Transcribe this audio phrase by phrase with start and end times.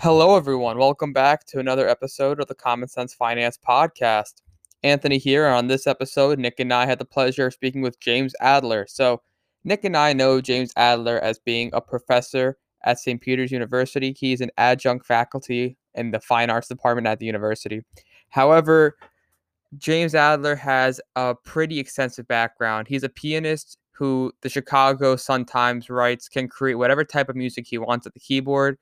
[0.00, 0.76] Hello, everyone.
[0.76, 4.42] Welcome back to another episode of the Common Sense Finance Podcast.
[4.82, 5.46] Anthony here.
[5.46, 8.84] On this episode, Nick and I had the pleasure of speaking with James Adler.
[8.86, 9.22] So,
[9.64, 13.22] Nick and I know James Adler as being a professor at St.
[13.22, 14.14] Peter's University.
[14.16, 17.80] He's an adjunct faculty in the fine arts department at the university.
[18.28, 18.98] However,
[19.78, 22.86] James Adler has a pretty extensive background.
[22.86, 27.78] He's a pianist who the Chicago Sun-Times writes can create whatever type of music he
[27.78, 28.76] wants at the keyboard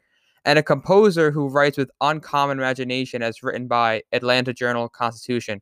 [0.45, 5.61] and a composer who writes with uncommon imagination as written by Atlanta Journal Constitution.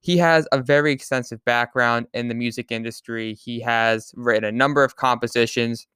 [0.00, 3.34] He has a very extensive background in the music industry.
[3.34, 5.86] He has written a number of compositions.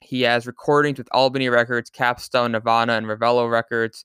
[0.00, 4.04] He has recordings with Albany Records, Capstone, Navona, and Ravello Records.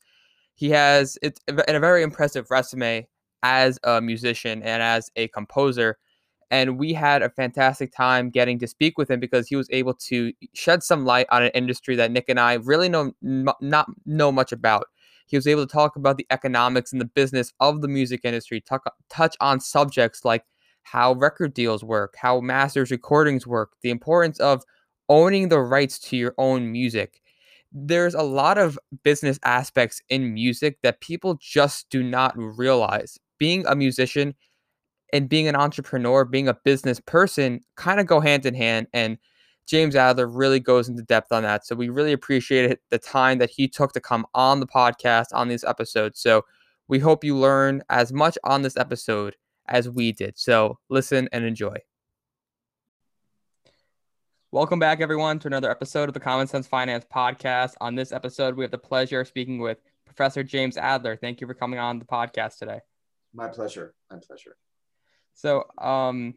[0.55, 3.07] He has it's a very impressive resume
[3.41, 5.97] as a musician and as a composer
[6.53, 9.95] and we had a fantastic time getting to speak with him because he was able
[9.95, 13.88] to shed some light on an industry that Nick and I really know m- not
[14.05, 14.85] know much about.
[15.25, 18.61] He was able to talk about the economics and the business of the music industry,
[18.61, 20.44] talk, touch on subjects like
[20.83, 24.61] how record deals work, how masters recordings work, the importance of
[25.09, 27.20] owning the rights to your own music.
[27.72, 33.17] There's a lot of business aspects in music that people just do not realize.
[33.39, 34.36] Being a musician
[35.14, 38.88] and being an entrepreneur, being a business person kind of go hand in hand.
[38.94, 39.20] And
[39.67, 41.66] James Adler really goes into depth on that.
[41.66, 45.47] So we really appreciate the time that he took to come on the podcast on
[45.47, 46.20] these episodes.
[46.20, 46.44] So
[46.88, 49.36] we hope you learn as much on this episode
[49.67, 50.38] as we did.
[50.38, 51.77] So listen and enjoy.
[54.52, 57.73] Welcome back, everyone, to another episode of the Common Sense Finance Podcast.
[57.81, 61.16] On this episode, we have the pleasure of speaking with Professor James Adler.
[61.16, 62.80] Thank you for coming on the podcast today.
[63.33, 63.94] My pleasure.
[64.11, 64.58] My pleasure.
[65.34, 66.36] So, um,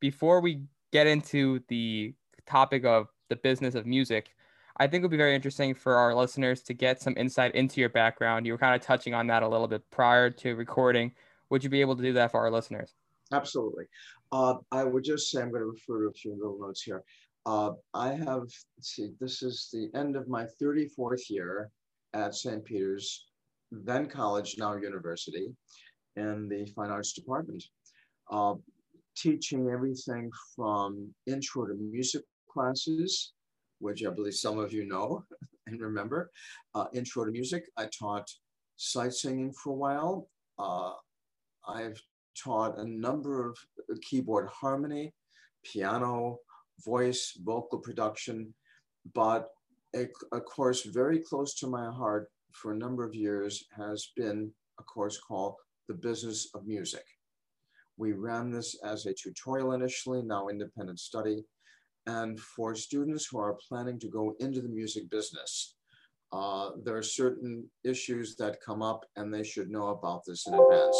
[0.00, 2.14] before we get into the
[2.46, 4.34] topic of the business of music,
[4.78, 7.80] I think it would be very interesting for our listeners to get some insight into
[7.80, 8.46] your background.
[8.46, 11.12] You were kind of touching on that a little bit prior to recording.
[11.50, 12.94] Would you be able to do that for our listeners?
[13.32, 13.84] Absolutely.
[14.30, 17.02] Uh, I would just say I'm going to refer to a few little notes here.
[17.44, 18.42] Uh, I have,
[18.80, 21.70] see, this is the end of my 34th year
[22.14, 22.64] at St.
[22.64, 23.26] Peter's,
[23.72, 25.48] then college, now university,
[26.16, 27.64] in the fine arts department
[28.30, 28.54] uh,
[29.16, 33.32] teaching everything from intro to music classes,
[33.80, 35.24] which I believe some of you know
[35.66, 36.30] and remember.
[36.74, 38.28] Uh, intro to music, I taught
[38.76, 40.28] sight singing for a while.
[40.58, 40.92] Uh,
[41.66, 42.00] I've
[42.42, 43.56] taught a number of
[44.02, 45.12] keyboard harmony,
[45.64, 46.38] piano,
[46.84, 48.54] voice, vocal production,
[49.14, 49.48] but
[49.96, 54.50] a, a course very close to my heart for a number of years has been
[54.78, 55.54] a course called
[55.88, 57.04] The Business of Music.
[57.98, 61.44] We ran this as a tutorial initially, now independent study.
[62.06, 65.74] And for students who are planning to go into the music business,
[66.32, 70.54] uh, there are certain issues that come up and they should know about this in
[70.54, 70.96] advance.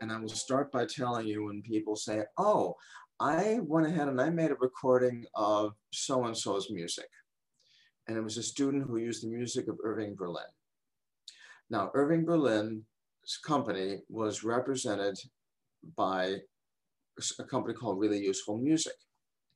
[0.00, 2.76] And I will start by telling you when people say, oh,
[3.18, 7.08] I went ahead and I made a recording of so-and-so's music.
[8.06, 10.44] And it was a student who used the music of Irving Berlin.
[11.68, 12.82] Now, Irving Berlin's
[13.44, 15.18] company was represented
[15.96, 16.36] by
[17.38, 18.94] a company called Really Useful Music,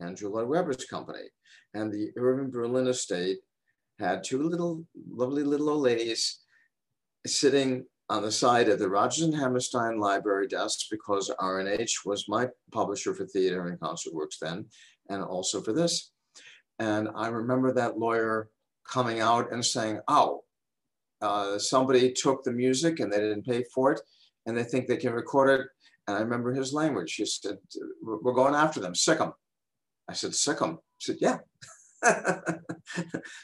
[0.01, 1.25] Andrew Lloyd Webber's company.
[1.75, 3.39] And the Irving Berlin estate
[3.99, 6.41] had two little, lovely little old ladies
[7.27, 12.49] sitting on the side of the Rodgers and Hammerstein library desk because R&H was my
[12.71, 14.67] publisher for theater and concert works then,
[15.09, 16.11] and also for this.
[16.79, 18.51] And I remember that lawyer
[18.87, 20.43] coming out and saying, oh,
[21.23, 24.01] uh, somebody took the music and they didn't pay for it
[24.47, 25.67] and they think they can record it
[26.07, 27.15] and I remember his language.
[27.15, 27.59] He said,
[28.03, 29.33] We're going after them, sick them.
[30.09, 30.79] I said, Sick them.
[30.99, 31.39] He said, Yeah.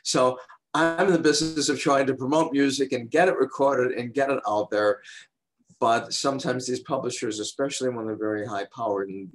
[0.04, 0.38] so
[0.74, 4.30] I'm in the business of trying to promote music and get it recorded and get
[4.30, 5.00] it out there.
[5.80, 9.30] But sometimes these publishers, especially when they're very high powered and,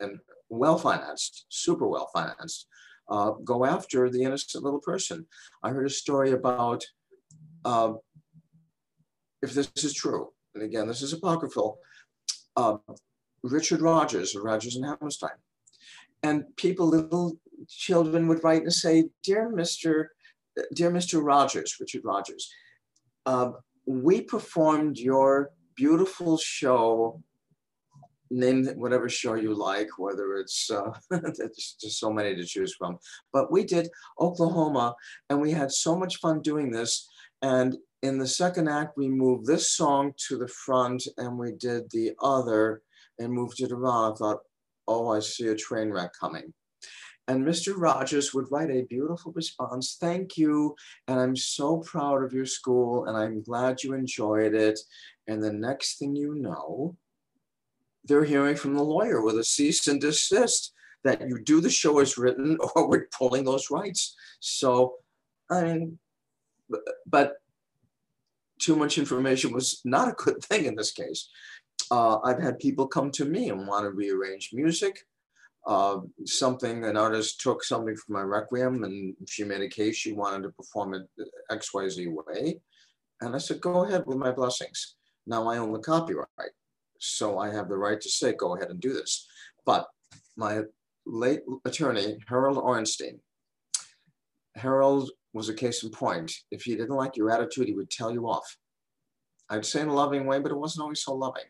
[0.00, 0.18] and
[0.50, 2.66] well financed, super well financed,
[3.08, 5.26] uh, go after the innocent little person.
[5.62, 6.84] I heard a story about
[7.64, 7.94] uh,
[9.40, 11.78] if this is true, and again, this is apocryphal,
[12.56, 12.76] uh,
[13.42, 15.30] Richard Rodgers of Rodgers and Hammerstein.
[16.22, 17.38] And people, little
[17.68, 20.06] children would write and say, Dear Mr.
[20.74, 21.24] Dear Mr.
[21.24, 22.52] Rogers, Richard Rodgers,
[23.24, 23.52] uh,
[23.86, 27.22] we performed your beautiful show,
[28.30, 32.98] name whatever show you like, whether it's, uh, there's just so many to choose from.
[33.32, 33.88] But we did
[34.20, 34.94] Oklahoma,
[35.30, 37.08] and we had so much fun doing this.
[37.40, 41.90] And in the second act, we moved this song to the front and we did
[41.90, 42.82] the other
[43.18, 44.14] and moved it around.
[44.14, 44.40] I thought,
[44.88, 46.52] oh, I see a train wreck coming.
[47.28, 47.74] And Mr.
[47.76, 49.96] Rodgers would write a beautiful response.
[50.00, 50.74] Thank you.
[51.06, 54.80] And I'm so proud of your school and I'm glad you enjoyed it.
[55.28, 56.96] And the next thing you know,
[58.04, 60.72] they're hearing from the lawyer with a cease and desist
[61.04, 64.16] that you do the show as written or we're pulling those rights.
[64.40, 64.94] So,
[65.48, 65.98] I mean,
[67.06, 67.36] but
[68.62, 71.28] too much information was not a good thing in this case.
[71.90, 75.00] Uh, I've had people come to me and want to rearrange music.
[75.66, 80.12] Uh, something, an artist took something from my Requiem and she made a case she
[80.12, 81.02] wanted to perform it
[81.50, 82.60] XYZ way.
[83.20, 84.96] And I said, go ahead with my blessings.
[85.26, 86.26] Now I own the copyright.
[86.98, 89.28] So I have the right to say, go ahead and do this.
[89.64, 89.86] But
[90.36, 90.62] my
[91.06, 93.20] late attorney, Harold Ornstein,
[94.56, 96.32] Harold was a case in point.
[96.50, 98.56] If he didn't like your attitude, he would tell you off.
[99.48, 101.44] I'd say in a loving way, but it wasn't always so loving.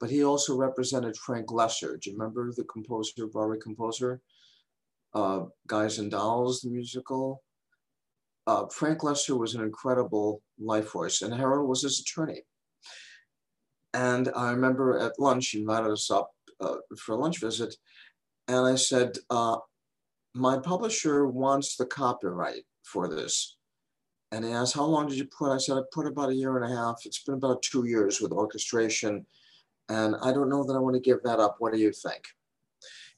[0.00, 2.00] But he also represented Frank Loesser.
[2.00, 4.20] Do you remember the composer, Broadway composer?
[5.14, 7.42] Uh, Guys and Dolls, the musical.
[8.46, 12.42] Uh, Frank Loesser was an incredible life force, and Harold was his attorney.
[13.94, 17.76] And I remember at lunch, he invited us up uh, for a lunch visit,
[18.48, 19.58] and I said, uh,
[20.34, 23.56] my publisher wants the copyright for this.
[24.30, 25.52] And he asked, how long did you put?
[25.52, 27.02] I said, I put about a year and a half.
[27.04, 29.26] It's been about two years with orchestration.
[29.88, 31.56] And I don't know that I want to give that up.
[31.58, 32.22] What do you think?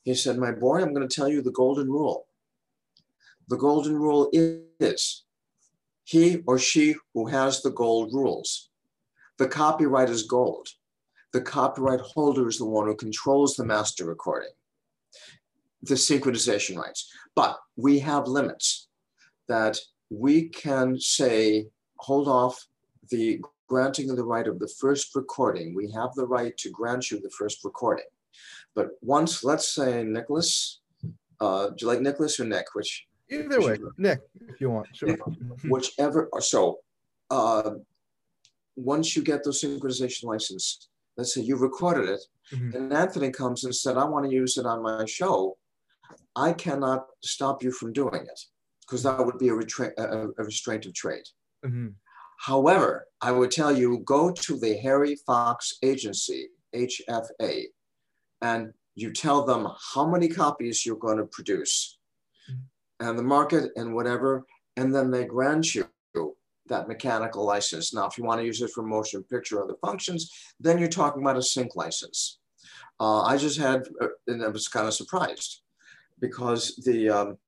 [0.02, 2.26] He said, my boy, I'm going to tell you the golden rule.
[3.48, 4.30] The golden rule
[4.80, 5.24] is
[6.02, 8.70] he or she who has the gold rules.
[9.38, 10.68] The copyright is gold.
[11.32, 14.50] The copyright holder is the one who controls the master recording,
[15.82, 17.10] the synchronization rights.
[17.34, 18.83] But we have limits
[19.48, 19.78] that
[20.10, 21.66] we can say,
[21.98, 22.66] hold off
[23.10, 25.74] the granting of the right of the first recording.
[25.74, 28.04] We have the right to grant you the first recording.
[28.74, 30.80] But once, let's say, Nicholas,
[31.40, 32.66] uh, do you like Nicholas or Nick?
[32.74, 35.16] Which either way, Nick, if you want, sure.
[35.68, 36.28] whichever.
[36.40, 36.80] So,
[37.30, 37.70] uh,
[38.76, 42.20] once you get the synchronization license, let's say you recorded it,
[42.52, 42.76] mm-hmm.
[42.76, 45.56] and Anthony comes and said, "I want to use it on my show."
[46.36, 48.40] I cannot stop you from doing it
[48.86, 51.24] because that would be a, a, a restraint of trade.
[51.64, 51.88] Mm-hmm.
[52.38, 57.64] However, I would tell you go to the Harry Fox Agency, HFA,
[58.42, 61.98] and you tell them how many copies you're going to produce
[62.50, 63.08] mm-hmm.
[63.08, 64.44] and the market and whatever,
[64.76, 65.88] and then they grant you
[66.66, 67.92] that mechanical license.
[67.92, 70.88] Now, if you want to use it for motion picture or other functions, then you're
[70.88, 72.38] talking about a sync license.
[73.00, 75.62] Uh, I just had, uh, and I was kind of surprised
[76.20, 77.38] because the um,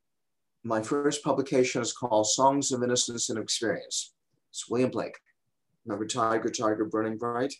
[0.66, 4.14] my first publication is called Songs of Innocence and Experience.
[4.50, 5.16] It's William Blake.
[5.84, 7.54] Remember Tiger, Tiger Burning Bright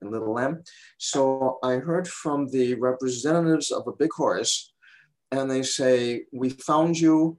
[0.00, 0.62] and Little Lamb?
[0.96, 4.72] So I heard from the representatives of a big chorus
[5.32, 7.38] and they say, we found you,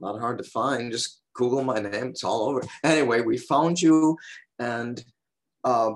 [0.00, 2.62] not hard to find, just Google my name, it's all over.
[2.82, 4.18] Anyway, we found you
[4.58, 5.04] and
[5.62, 5.92] uh,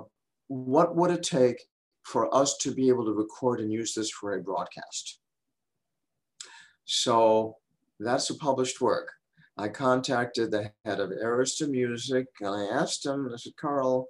[0.46, 1.64] what would it take
[2.04, 5.18] for us to be able to record and use this for a broadcast?
[6.84, 7.56] So
[8.00, 9.10] that's a published work.
[9.56, 14.08] I contacted the head of Arista Music and I asked him, I said, Carl,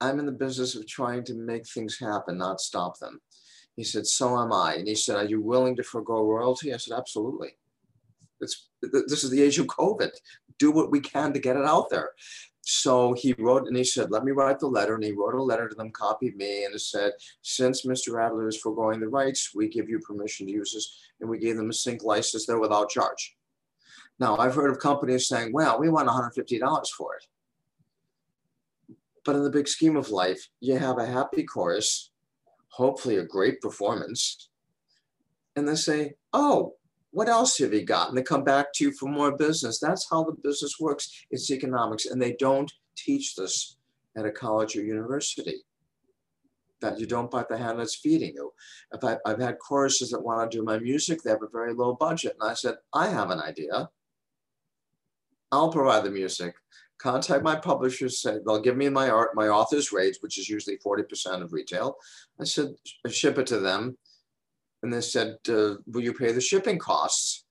[0.00, 3.20] I'm in the business of trying to make things happen, not stop them.
[3.76, 4.74] He said, so am I.
[4.74, 6.74] And he said, are you willing to forego royalty?
[6.74, 7.56] I said, absolutely.
[8.40, 10.10] It's, this is the age of COVID.
[10.58, 12.10] Do what we can to get it out there.
[12.64, 14.94] So he wrote and he said, let me write the letter.
[14.94, 18.24] And he wrote a letter to them, copied me, and it said, since Mr.
[18.24, 20.96] Adler is foregoing the rights, we give you permission to use this.
[21.20, 23.36] And we gave them a sync license there without charge.
[24.20, 27.26] Now, I've heard of companies saying, well, we want $150 for it.
[29.24, 32.10] But in the big scheme of life, you have a happy chorus,
[32.68, 34.48] hopefully a great performance.
[35.56, 36.74] And they say, oh,
[37.12, 38.08] what else have you got?
[38.08, 39.78] And they come back to you for more business.
[39.78, 41.24] That's how the business works.
[41.30, 42.06] It's economics.
[42.06, 43.76] And they don't teach this
[44.16, 45.56] at a college or university.
[46.80, 48.52] That you don't bite the hand that's feeding you.
[48.92, 51.74] If I, I've had choruses that want to do my music, they have a very
[51.74, 52.36] low budget.
[52.40, 53.88] And I said, I have an idea.
[55.52, 56.54] I'll provide the music.
[56.98, 60.78] Contact my publishers, say they'll give me my art, my author's rates, which is usually
[60.78, 61.96] 40% of retail.
[62.40, 62.74] I said,
[63.08, 63.98] ship it to them
[64.82, 67.44] and they said, uh, will you pay the shipping costs?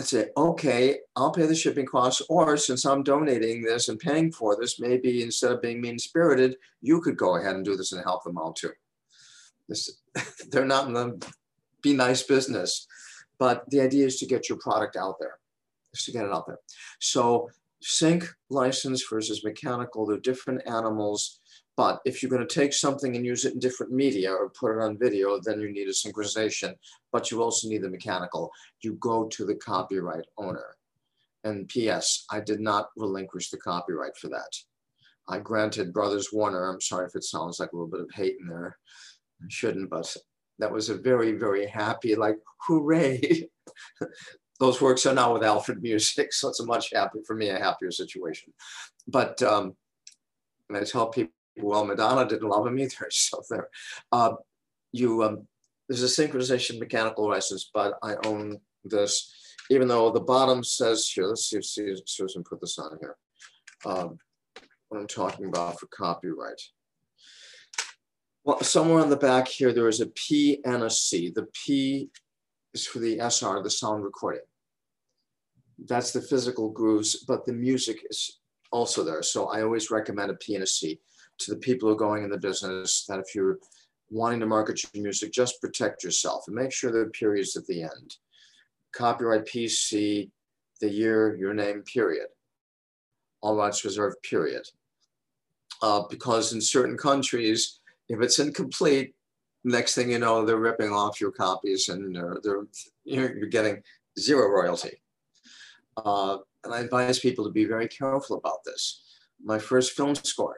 [0.00, 2.22] I said, okay, I'll pay the shipping costs.
[2.28, 6.56] Or since I'm donating this and paying for this, maybe instead of being mean spirited,
[6.80, 8.72] you could go ahead and do this and help them out too.
[9.68, 10.00] This,
[10.50, 11.24] they're not in the
[11.82, 12.86] be nice business,
[13.38, 15.38] but the idea is to get your product out there,
[15.92, 16.58] is to get it out there.
[17.00, 17.50] So
[17.82, 21.40] sync license versus mechanical, they're different animals.
[21.76, 24.76] But if you're going to take something and use it in different media or put
[24.76, 26.74] it on video, then you need a synchronization,
[27.12, 28.50] but you also need the mechanical.
[28.82, 30.76] You go to the copyright owner.
[31.44, 34.56] And P.S., I did not relinquish the copyright for that.
[35.28, 38.36] I granted Brothers Warner, I'm sorry if it sounds like a little bit of hate
[38.40, 38.76] in there.
[39.40, 40.14] I shouldn't, but
[40.58, 43.48] that was a very, very happy, like, hooray.
[44.60, 47.58] Those works are now with Alfred Music, so it's a much happier, for me, a
[47.58, 48.52] happier situation.
[49.08, 49.74] But um,
[50.72, 53.08] I tell people, well, Madonna didn't love him either.
[53.10, 53.68] So there,
[54.10, 54.34] uh,
[54.92, 55.46] you, um,
[55.88, 59.32] there's a synchronization mechanical license, but I own this,
[59.70, 63.16] even though the bottom says here, let's see if Susan put this on here.
[63.84, 64.18] Um,
[64.88, 66.60] what I'm talking about for copyright.
[68.44, 71.30] Well, somewhere on the back here, there is a P and a C.
[71.34, 72.10] The P
[72.74, 74.42] is for the SR, the sound recording.
[75.78, 78.40] That's the physical grooves, but the music is
[78.70, 79.22] also there.
[79.22, 81.00] So I always recommend a P and a C
[81.38, 83.58] to the people who are going in the business that if you're
[84.10, 87.66] wanting to market your music, just protect yourself and make sure there are periods at
[87.66, 88.16] the end.
[88.92, 90.30] Copyright PC,
[90.80, 92.26] the year, your name, period.
[93.40, 94.62] All rights reserved, period.
[95.80, 99.14] Uh, because in certain countries, if it's incomplete,
[99.64, 102.66] next thing you know, they're ripping off your copies and they're, they're
[103.04, 103.82] you're getting
[104.18, 105.00] zero royalty.
[105.96, 109.02] Uh, and I advise people to be very careful about this.
[109.42, 110.56] My first film score,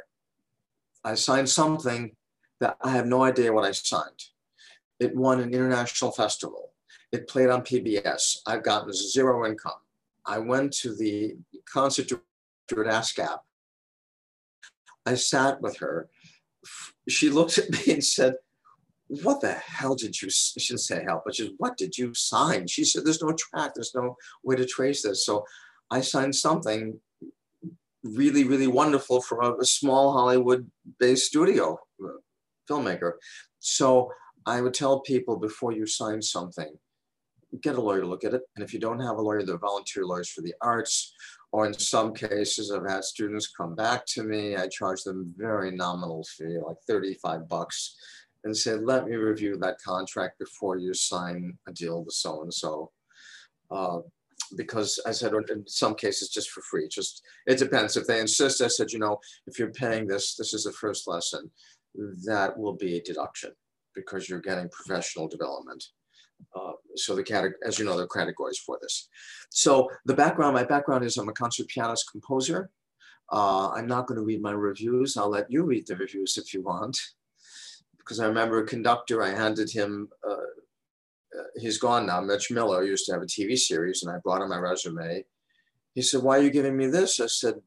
[1.05, 2.17] I signed something
[2.61, 4.25] that I have no idea what I signed.
[5.01, 6.71] It won an international festival.
[7.13, 8.39] It played on PBS.
[8.47, 9.73] I've gotten zero income.
[10.27, 11.37] I went to the
[11.71, 13.39] concert director at ASCAP.
[15.05, 16.09] I sat with her.
[17.09, 18.37] She looked at me and said,
[19.09, 22.15] what the hell did you, she didn't say hell, but she said, what did you
[22.15, 22.67] sign?
[22.67, 25.27] She said, there's no track, there's no way to trace this.
[25.27, 25.45] So
[25.91, 26.99] I signed something
[28.05, 32.09] really, really wonderful from a, small Hollywood-based studio uh,
[32.71, 33.13] filmmaker.
[33.61, 34.11] So
[34.47, 36.71] I would tell people before you sign something,
[37.63, 38.43] get a lawyer to look at it.
[38.57, 41.15] And if you don't have a lawyer, there are volunteer lawyers for the arts.
[41.51, 44.57] Or in some cases, I've had students come back to me.
[44.57, 47.97] I charge them very nominal fee, like 35 bucks,
[48.43, 52.91] and say, let me review that contract before you sign a deal with so-and-so.
[53.71, 53.99] Uh,
[54.57, 56.89] because I said in some cases just for free.
[56.89, 57.97] Just it depends.
[57.97, 61.07] If they insist, I said, you know, if you're paying this, this is the first
[61.09, 61.51] lesson,
[62.27, 63.53] that will be a deduction
[63.95, 65.85] because you're getting professional development.
[66.55, 69.09] Uh, so the category, as you know, there are categories for this.
[69.51, 72.71] So the background, my background is I'm a concert pianist composer.
[73.33, 75.17] Uh, I'm not going to read my reviews.
[75.17, 76.99] I'll let you read the reviews if you want.
[77.99, 80.37] Because I remember a conductor, I handed him uh,
[81.57, 82.21] he's gone now.
[82.21, 85.25] Mitch Miller used to have a TV series, and I brought him my resume.
[85.95, 87.61] He said, "Why are you giving me this?" I said,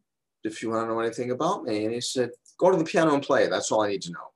[0.43, 3.13] "If you want to know anything about me," and he said, "Go to the piano
[3.13, 3.47] and play.
[3.47, 4.33] That's all I need to know."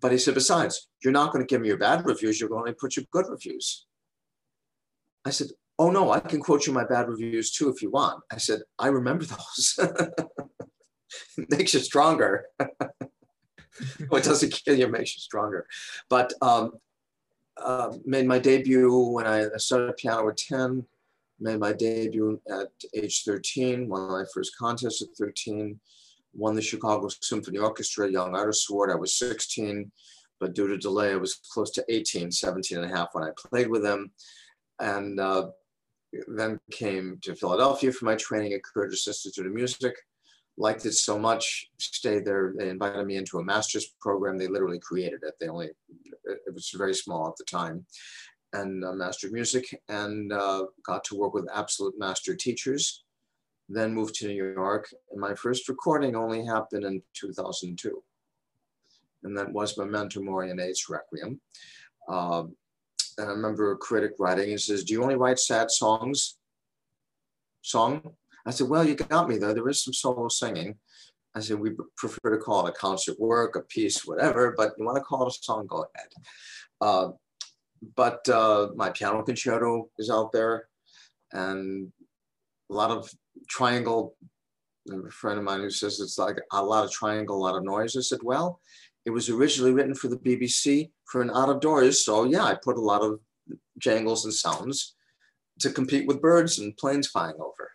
[0.00, 2.40] But he said, "Besides, you're not going to give me your bad reviews.
[2.40, 3.86] You're going to put your good reviews."
[5.24, 8.22] I said, "Oh no, I can quote you my bad reviews too if you want."
[8.30, 9.78] I said, "I remember those.
[11.50, 12.46] makes you stronger."
[13.80, 15.66] it doesn't kill you, makes you stronger.
[16.08, 16.72] But um,
[17.62, 20.84] uh, made my debut when I started piano at 10,
[21.40, 25.78] made my debut at age 13, won my first contest at 13,
[26.34, 28.90] won the Chicago Symphony Orchestra Young Artist Award.
[28.90, 29.90] I was 16,
[30.40, 33.30] but due to delay, I was close to 18, 17 and a half when I
[33.36, 34.10] played with them.
[34.80, 35.48] And uh,
[36.26, 39.94] then came to Philadelphia for my training at Curtis Institute of Music
[40.56, 42.54] liked it so much, stayed there.
[42.56, 44.38] They invited me into a master's program.
[44.38, 45.34] They literally created it.
[45.40, 45.70] They only,
[46.24, 47.84] it was very small at the time,
[48.52, 53.04] and uh, master music, and uh, got to work with absolute master teachers.
[53.68, 58.02] Then moved to New York, and my first recording only happened in 2002.
[59.24, 61.40] And that was Memento Mori and AIDS Requiem.
[62.06, 62.44] Uh,
[63.16, 66.36] and I remember a critic writing, he says, do you only write sad songs?
[67.62, 68.12] Song?
[68.46, 69.54] I said, well, you got me though.
[69.54, 70.76] There is some solo singing.
[71.34, 74.84] I said, we prefer to call it a concert work, a piece, whatever, but you
[74.84, 76.08] want to call it a song, go ahead.
[76.80, 77.08] Uh,
[77.96, 80.68] but uh, my piano concerto is out there
[81.32, 81.92] and
[82.70, 83.10] a lot of
[83.48, 84.16] triangle.
[84.90, 87.64] A friend of mine who says it's like a lot of triangle, a lot of
[87.64, 87.96] noise.
[87.96, 88.60] I said, well,
[89.04, 92.04] it was originally written for the BBC for an out of doors.
[92.04, 93.18] So yeah, I put a lot of
[93.78, 94.94] jangles and sounds
[95.60, 97.70] to compete with birds and planes flying over.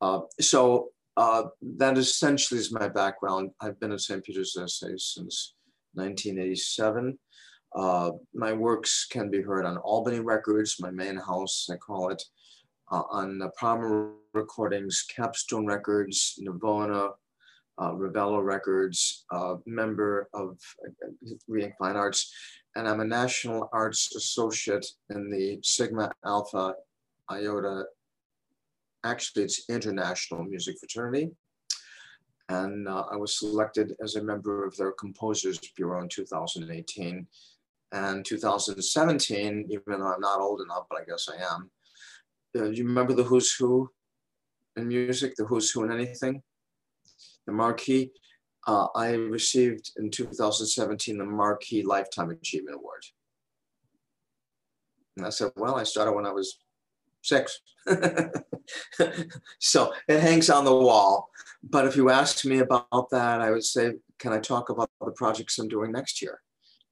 [0.00, 3.50] Uh, so uh, that essentially is my background.
[3.60, 4.22] I've been at St.
[4.22, 5.54] Peter's SA since
[5.94, 7.18] 1987.
[7.74, 12.22] Uh, my works can be heard on Albany Records, my main house, I call it,
[12.90, 17.10] uh, on the PARMA Recordings, Capstone Records, Navona,
[17.78, 21.10] uh, Ravello Records, uh, member of uh,
[21.48, 22.32] Reading Fine Arts,
[22.74, 26.74] and I'm a National Arts Associate in the Sigma Alpha
[27.30, 27.84] Iota.
[29.06, 31.30] Actually, it's International Music Fraternity.
[32.48, 37.24] And uh, I was selected as a member of their Composers Bureau in 2018.
[37.92, 41.70] And 2017, even though I'm not old enough, but I guess I am.
[42.58, 43.88] Uh, you remember the Who's Who
[44.76, 46.42] in music, the Who's Who in anything?
[47.46, 48.10] the Marquis.
[48.66, 53.04] Uh, I received in 2017 the Marquis Lifetime Achievement Award.
[55.16, 56.58] And I said, well, I started when I was
[57.26, 57.60] six.
[59.58, 61.28] so it hangs on the wall.
[61.62, 65.12] But if you asked me about that, I would say, can I talk about the
[65.12, 66.40] projects I'm doing next year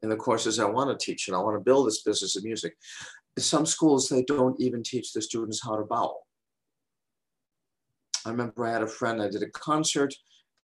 [0.02, 2.44] and the courses I want to teach and I want to build this business of
[2.44, 2.76] music.
[3.38, 6.16] Some schools, they don't even teach the students how to bow.
[8.26, 10.14] I remember I had a friend, I did a concert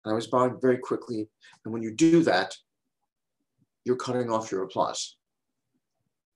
[0.05, 1.29] and I was bowing very quickly.
[1.65, 2.55] And when you do that,
[3.85, 5.17] you're cutting off your applause.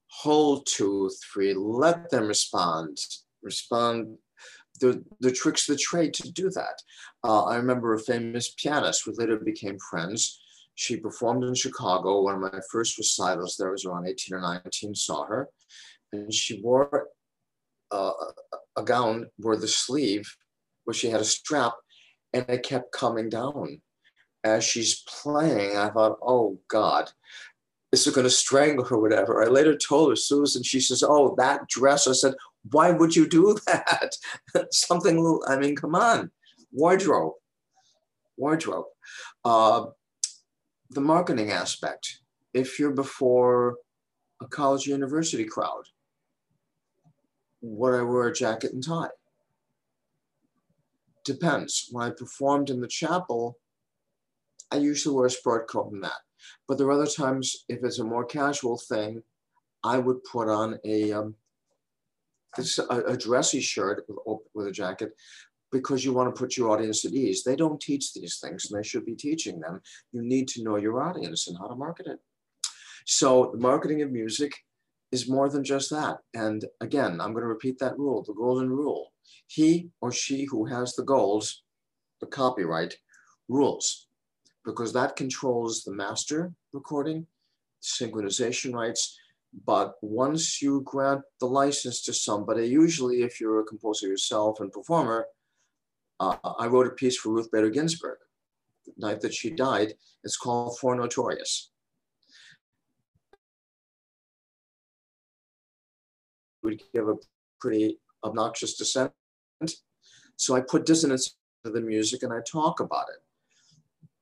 [0.08, 2.98] Hold two, three, let them respond.
[3.44, 4.18] Respond.
[4.80, 6.82] The, the tricks of the trade to do that.
[7.22, 10.40] Uh, I remember a famous pianist, we later became friends.
[10.74, 12.22] She performed in Chicago.
[12.22, 15.48] One of my first recitals there was around 18 or 19, saw her.
[16.12, 17.06] And she wore
[17.92, 18.12] uh,
[18.76, 20.28] a gown where the sleeve,
[20.84, 21.74] where she had a strap
[22.32, 23.80] and it kept coming down.
[24.42, 27.10] As she's playing, I thought, oh God,
[27.92, 29.42] is it going to strangle her, whatever?
[29.42, 32.06] I later told her, Susan, she says, oh, that dress.
[32.06, 32.34] I said,
[32.70, 34.16] why would you do that?
[34.70, 36.30] Something, I mean, come on,
[36.72, 37.34] wardrobe,
[38.36, 38.86] wardrobe.
[39.44, 39.86] Uh,
[40.90, 42.20] the marketing aspect,
[42.52, 43.76] if you're before
[44.40, 45.84] a college university crowd,
[47.60, 49.08] would I wear a jacket and tie?
[51.24, 51.88] depends.
[51.90, 53.58] When I performed in the chapel,
[54.70, 56.20] I usually wear a sport coat and that.
[56.68, 59.22] But there are other times, if it's a more casual thing,
[59.82, 61.34] I would put on a um,
[62.58, 65.12] a, a dressy shirt with, with a jacket
[65.72, 67.42] because you want to put your audience at ease.
[67.42, 69.80] They don't teach these things and they should be teaching them.
[70.12, 72.20] You need to know your audience and how to market it.
[73.06, 74.54] So the marketing of music
[75.10, 76.18] is more than just that.
[76.34, 79.12] And again, I'm going to repeat that rule, the golden rule.
[79.46, 81.62] He or she who has the goals,
[82.20, 82.96] the copyright,
[83.48, 84.08] rules,
[84.64, 87.26] because that controls the master recording,
[87.82, 89.18] synchronization rights.
[89.66, 94.72] But once you grant the license to somebody, usually if you're a composer yourself and
[94.72, 95.26] performer,
[96.18, 98.18] uh, I wrote a piece for Ruth Bader Ginsburg,
[98.86, 99.94] the night that she died.
[100.24, 101.70] It's called For Notorious.
[106.62, 107.16] Would give a
[107.60, 109.12] pretty obnoxious dissent.
[110.36, 113.22] So I put dissonance into the music and I talk about it.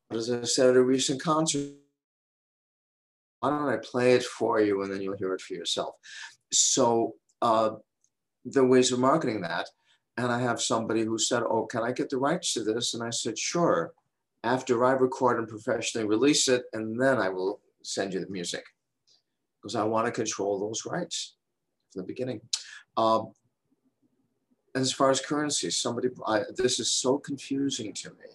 [0.08, 1.72] But as I said at a recent concert,
[3.42, 5.96] why don't I play it for you and then you'll hear it for yourself?
[6.52, 7.70] So uh,
[8.44, 9.68] the ways of marketing that.
[10.16, 12.94] And I have somebody who said, Oh, can I get the rights to this?
[12.94, 13.92] And I said, Sure.
[14.44, 18.64] After I record and professionally release it, and then I will send you the music
[19.60, 21.34] because I want to control those rights
[21.92, 22.42] from the beginning.
[22.96, 23.32] Um,
[24.74, 28.26] as far as currency, somebody, I, this is so confusing to me.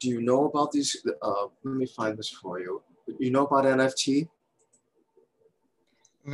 [0.00, 1.04] Do you know about these?
[1.22, 2.82] Uh, let me find this for you.
[3.18, 4.28] You know about NFT?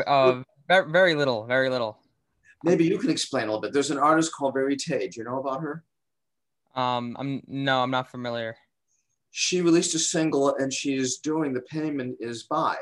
[0.07, 1.99] Uh, very, very little, very little.
[2.63, 3.73] Maybe you can explain a little bit.
[3.73, 5.11] There's an artist called Verite.
[5.13, 5.85] Do you know about her?
[6.75, 8.57] Um, I'm no, I'm not familiar.
[9.31, 12.77] She released a single, and she's doing the payment is by.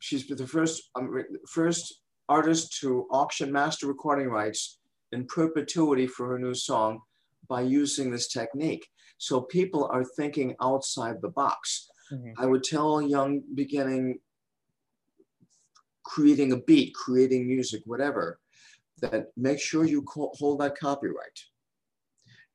[0.00, 4.78] She's the first um, first artist to auction master recording rights
[5.12, 7.00] in perpetuity for her new song
[7.48, 8.88] by using this technique.
[9.18, 11.90] So people are thinking outside the box.
[12.12, 12.32] Mm-hmm.
[12.38, 14.18] I would tell a young beginning
[16.04, 18.38] creating a beat, creating music, whatever,
[19.00, 21.40] that make sure you hold that copyright.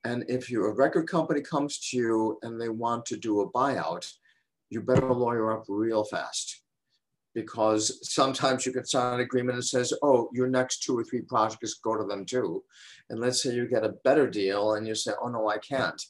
[0.03, 4.09] And if your record company comes to you and they want to do a buyout,
[4.69, 6.61] you better lawyer up real fast
[7.33, 11.21] because sometimes you can sign an agreement that says, oh, your next two or three
[11.21, 12.63] projects go to them too.
[13.09, 16.01] And let's say you get a better deal and you say, oh, no, I can't.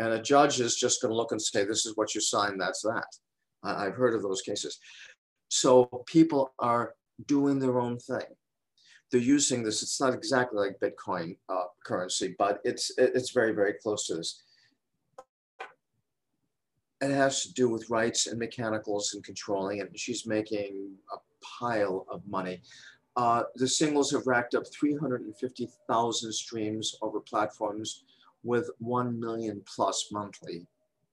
[0.00, 2.60] And a judge is just going to look and say, this is what you signed,
[2.60, 3.06] that's that.
[3.62, 4.78] I've heard of those cases.
[5.48, 6.94] So people are
[7.26, 8.26] doing their own thing.
[9.12, 9.82] They're using this.
[9.82, 14.42] It's not exactly like Bitcoin uh, currency, but it's it's very very close to this
[17.00, 22.06] it has to do with rights and mechanicals and controlling, and she's making a pile
[22.10, 22.60] of money.
[23.16, 28.04] Uh, the singles have racked up 350,000 streams over platforms
[28.42, 30.66] with 1 million plus monthly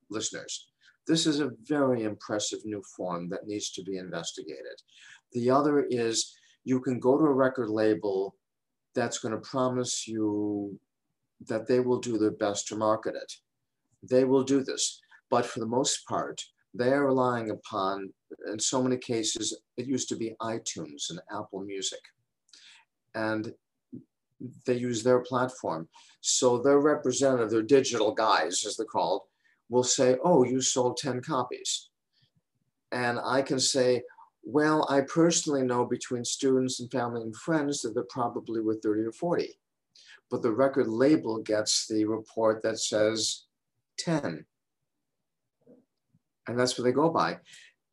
[0.10, 0.70] listeners.
[1.08, 4.82] This is a very impressive new form that needs to be investigated.
[5.34, 8.36] The other is you can go to a record label
[8.94, 10.80] that's going to promise you
[11.48, 13.32] that they will do their best to market it.
[14.04, 15.00] They will do this.
[15.30, 16.42] But for the most part,
[16.74, 18.12] they are relying upon,
[18.52, 22.00] in so many cases, it used to be iTunes and Apple Music.
[23.16, 23.54] And
[24.66, 25.88] they use their platform.
[26.22, 29.24] So their representative, their digital guys, as they're called,
[29.70, 31.90] will say, oh, you sold 10 copies.
[32.92, 34.04] And I can say,
[34.44, 39.04] well, I personally know between students and family and friends that they're probably with 30
[39.04, 39.60] or 40.
[40.30, 43.44] But the record label gets the report that says
[44.00, 44.46] 10.
[46.48, 47.40] And that's what they go by.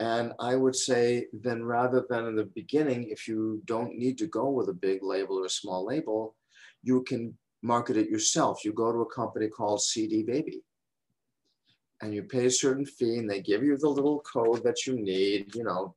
[0.00, 4.26] And I would say then rather than in the beginning, if you don't need to
[4.26, 6.34] go with a big label or a small label,
[6.82, 8.64] you can market it yourself.
[8.64, 10.62] You go to a company called CD Baby
[12.02, 15.00] and you pay a certain fee and they give you the little code that you
[15.00, 15.54] need.
[15.54, 15.94] You know,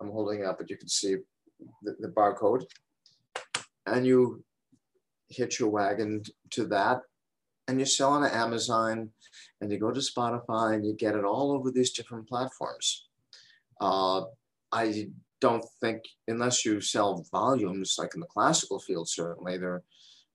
[0.00, 1.16] I'm holding up, but you can see
[1.82, 2.64] the, the barcode
[3.86, 4.42] and you
[5.28, 7.02] hitch your wagon to that
[7.70, 9.10] and you sell on Amazon
[9.60, 13.06] and you go to Spotify and you get it all over these different platforms.
[13.80, 14.22] Uh,
[14.72, 15.08] I
[15.40, 19.84] don't think, unless you sell volumes, like in the classical field, certainly they're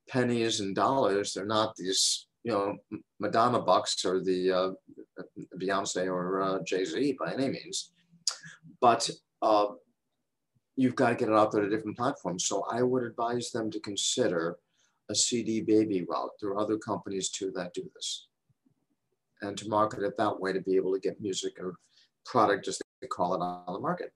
[0.07, 1.33] pennies and dollars.
[1.33, 2.77] They're not these, you know,
[3.19, 4.69] Madonna bucks or the uh,
[5.61, 7.91] Beyonce or uh, Jay Z by any means.
[8.79, 9.09] But
[9.41, 9.67] uh,
[10.77, 12.45] you've got to get it out there to different platforms.
[12.45, 14.57] So I would advise them to consider
[15.09, 16.31] a CD baby route.
[16.41, 18.27] There are other companies too that do this.
[19.41, 21.75] And to market it that way to be able to get music or
[22.25, 24.13] product, as they call it, on the market.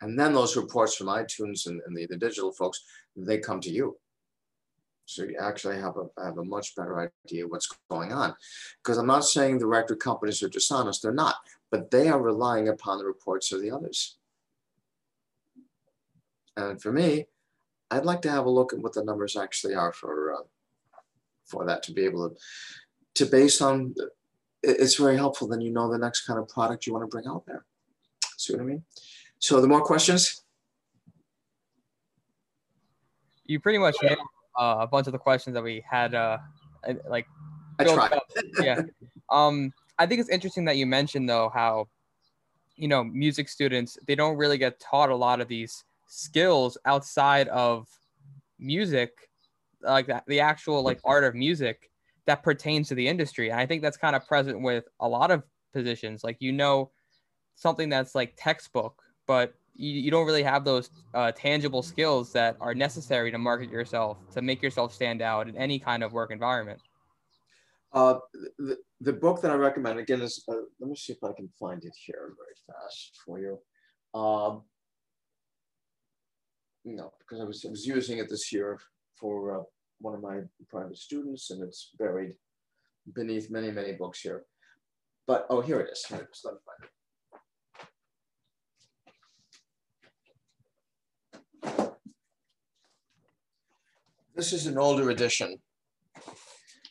[0.00, 2.82] And then those reports from iTunes and, and the, the digital folks,
[3.16, 3.98] they come to you.
[5.04, 8.34] So you actually have a, have a much better idea what's going on.
[8.82, 11.34] Because I'm not saying the record companies are dishonest, they're not,
[11.70, 14.16] but they are relying upon the reports of the others.
[16.56, 17.26] And for me,
[17.90, 20.44] I'd like to have a look at what the numbers actually are for uh,
[21.46, 22.36] for that to be able to
[23.14, 23.94] to base on.
[24.62, 25.48] It's very helpful.
[25.48, 27.64] Then you know the next kind of product you want to bring out there.
[28.36, 28.84] See what I mean?
[29.38, 30.42] So the more questions.
[33.44, 34.18] You pretty much nailed
[34.58, 36.14] uh, a bunch of the questions that we had.
[36.14, 36.38] Uh,
[37.08, 37.26] like
[37.78, 38.18] I tried.
[38.60, 38.82] yeah.
[39.30, 41.88] Um, I think it's interesting that you mentioned though how,
[42.76, 47.48] you know, music students they don't really get taught a lot of these skills outside
[47.48, 47.86] of
[48.58, 49.12] music,
[49.80, 51.90] like that, the actual like art of music
[52.26, 53.50] that pertains to the industry.
[53.50, 55.42] And I think that's kind of present with a lot of
[55.72, 56.22] positions.
[56.22, 56.90] Like you know,
[57.54, 62.56] something that's like textbook, but you, you don't really have those uh, tangible skills that
[62.60, 66.32] are necessary to market yourself to make yourself stand out in any kind of work
[66.32, 66.80] environment.
[67.92, 68.18] Uh,
[68.58, 71.48] the, the book that I recommend again is uh, let me see if I can
[71.58, 73.58] find it here very fast for you.
[74.18, 74.62] Um,
[76.84, 78.78] know, because I was, I was using it this year
[79.18, 79.62] for uh,
[80.00, 82.32] one of my private students and it's buried
[83.14, 84.44] beneath many, many books here.
[85.26, 86.04] But, oh, here it is.
[86.06, 86.40] Here it is.
[86.44, 86.90] Let me find it.
[94.34, 95.58] This is an older edition,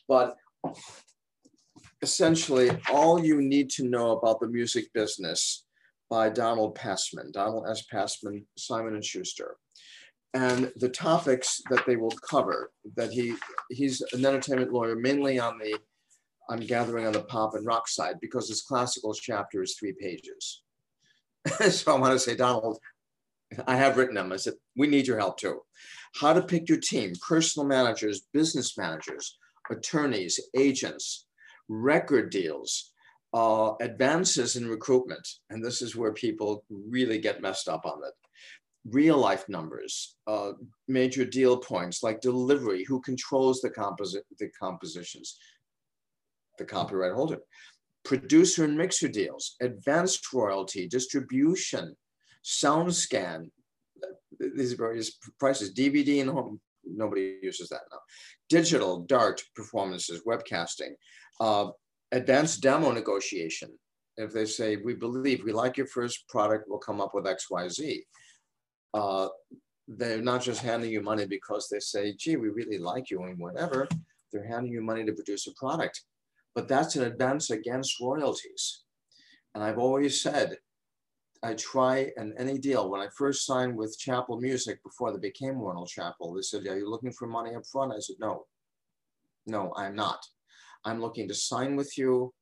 [0.06, 0.36] but
[2.00, 5.64] essentially all you need to know about the music business
[6.08, 7.82] by Donald Passman, Donald S.
[7.90, 9.56] Passman, Simon and Schuster
[10.34, 13.34] and the topics that they will cover that he
[13.70, 15.76] he's an entertainment lawyer mainly on the
[16.48, 20.62] i'm gathering on the pop and rock side because his classical chapter is three pages.
[21.70, 22.78] So i want to say donald
[23.66, 24.32] i have written them.
[24.32, 25.60] I said we need your help too.
[26.20, 29.36] How to pick your team personal managers business managers
[29.70, 31.26] attorneys agents
[31.68, 32.92] record deals
[33.32, 35.26] uh, advances in recruitment.
[35.50, 38.12] And this is where people really get messed up on it
[38.88, 40.52] real life numbers, uh,
[40.88, 45.38] major deal points like delivery, who controls the, composi- the compositions,
[46.58, 47.38] the copyright holder,
[48.04, 51.94] producer and mixer deals, advanced royalty, distribution,
[52.42, 53.50] sound scan,
[54.56, 57.98] these various prices, DVD and home, nobody uses that now,
[58.48, 60.92] digital, DART performances, webcasting,
[61.40, 61.68] uh,
[62.12, 63.70] advanced demo negotiation.
[64.16, 67.50] If they say, we believe we like your first product, we'll come up with X,
[67.50, 68.04] Y, Z
[68.94, 69.28] uh,
[69.88, 73.38] they're not just handing you money because they say, gee, we really like you and
[73.38, 73.88] whatever.
[74.32, 76.02] They're handing you money to produce a product.
[76.54, 78.82] But that's an advance against royalties.
[79.54, 80.56] And I've always said,
[81.42, 82.90] I try and any deal.
[82.90, 86.78] When I first signed with Chappell Music before they became Warner Chappell, they said, Are
[86.78, 87.92] you looking for money up front?
[87.92, 88.44] I said, No,
[89.46, 90.18] no, I'm not.
[90.84, 92.32] I'm looking to sign with you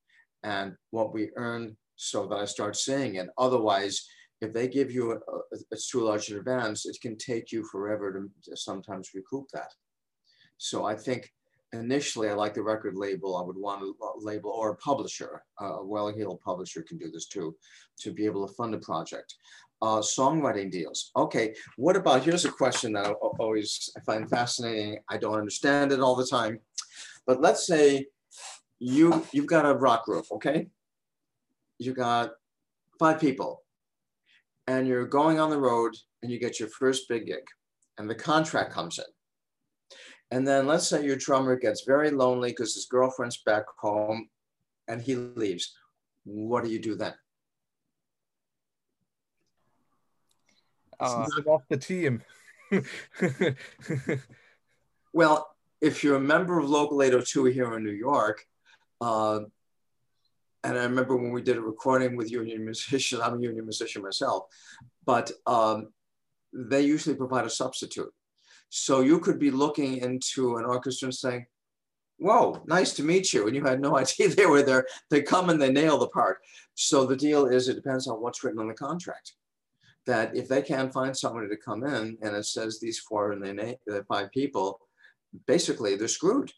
[0.43, 3.29] and what we earn so that I start seeing it.
[3.39, 4.05] Otherwise,
[4.41, 7.65] if they give you a, a, it's too large an advance, it can take you
[7.65, 9.73] forever to, sometimes recoup that.
[10.59, 11.33] So I think
[11.73, 13.37] initially I like the record label.
[13.37, 17.57] I would want a label or a publisher, a well-heeled publisher can do this too,
[18.01, 19.35] to be able to fund a project.
[19.81, 21.13] Uh, songwriting deals.
[21.17, 24.99] Okay, what about, here's a question that I always I find fascinating.
[25.09, 26.59] I don't understand it all the time,
[27.27, 28.07] but let's say
[28.81, 30.69] you, you've got a rock group, okay?
[31.79, 32.33] You got
[32.99, 33.63] five people
[34.69, 37.45] and you're going on the road and you get your first big gig
[37.97, 39.05] and the contract comes in.
[40.31, 44.29] And then let's say your drummer gets very lonely because his girlfriend's back home
[44.87, 45.75] and he leaves.
[46.25, 47.15] What do you do then?
[51.01, 52.23] Uh, off the team.
[55.15, 55.49] well,
[55.81, 58.45] if you're a member of Local 802 here in New York,
[59.01, 59.41] uh,
[60.65, 64.03] and I remember when we did a recording with union musicians, I'm a union musician
[64.03, 64.45] myself,
[65.05, 65.89] but um,
[66.53, 68.13] they usually provide a substitute.
[68.71, 71.47] So you could be looking into an orchestra and saying,
[72.19, 73.47] whoa, nice to meet you.
[73.47, 74.87] And you had no idea they were there.
[75.11, 76.39] They come and they nail the part.
[76.75, 79.35] So the deal is it depends on what's written on the contract.
[80.07, 83.45] That if they can't find somebody to come in and it says these four and
[83.45, 84.81] they the five people,
[85.47, 86.51] basically they're screwed.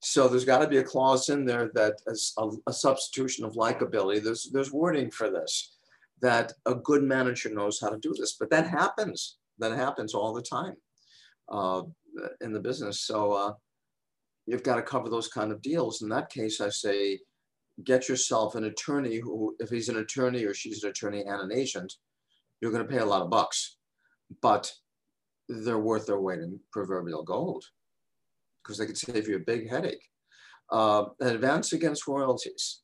[0.00, 3.52] So there's got to be a clause in there that is a, a, substitution of
[3.52, 4.22] likability.
[4.22, 5.76] There's there's wording for this,
[6.22, 8.36] that a good manager knows how to do this.
[8.40, 9.36] But that happens.
[9.58, 10.76] That happens all the time
[11.50, 11.82] uh,
[12.40, 13.02] in the business.
[13.02, 13.52] So uh,
[14.46, 16.00] you've got to cover those kind of deals.
[16.00, 17.20] In that case, I say,
[17.84, 21.52] get yourself an attorney who, if he's an attorney or she's an attorney and an
[21.52, 21.92] agent,
[22.60, 23.76] you're going to pay a lot of bucks,
[24.40, 24.72] but
[25.48, 27.64] they're worth their weight in proverbial gold
[28.62, 30.02] because they could save you a big headache.
[30.70, 32.82] Uh, an advance against royalties.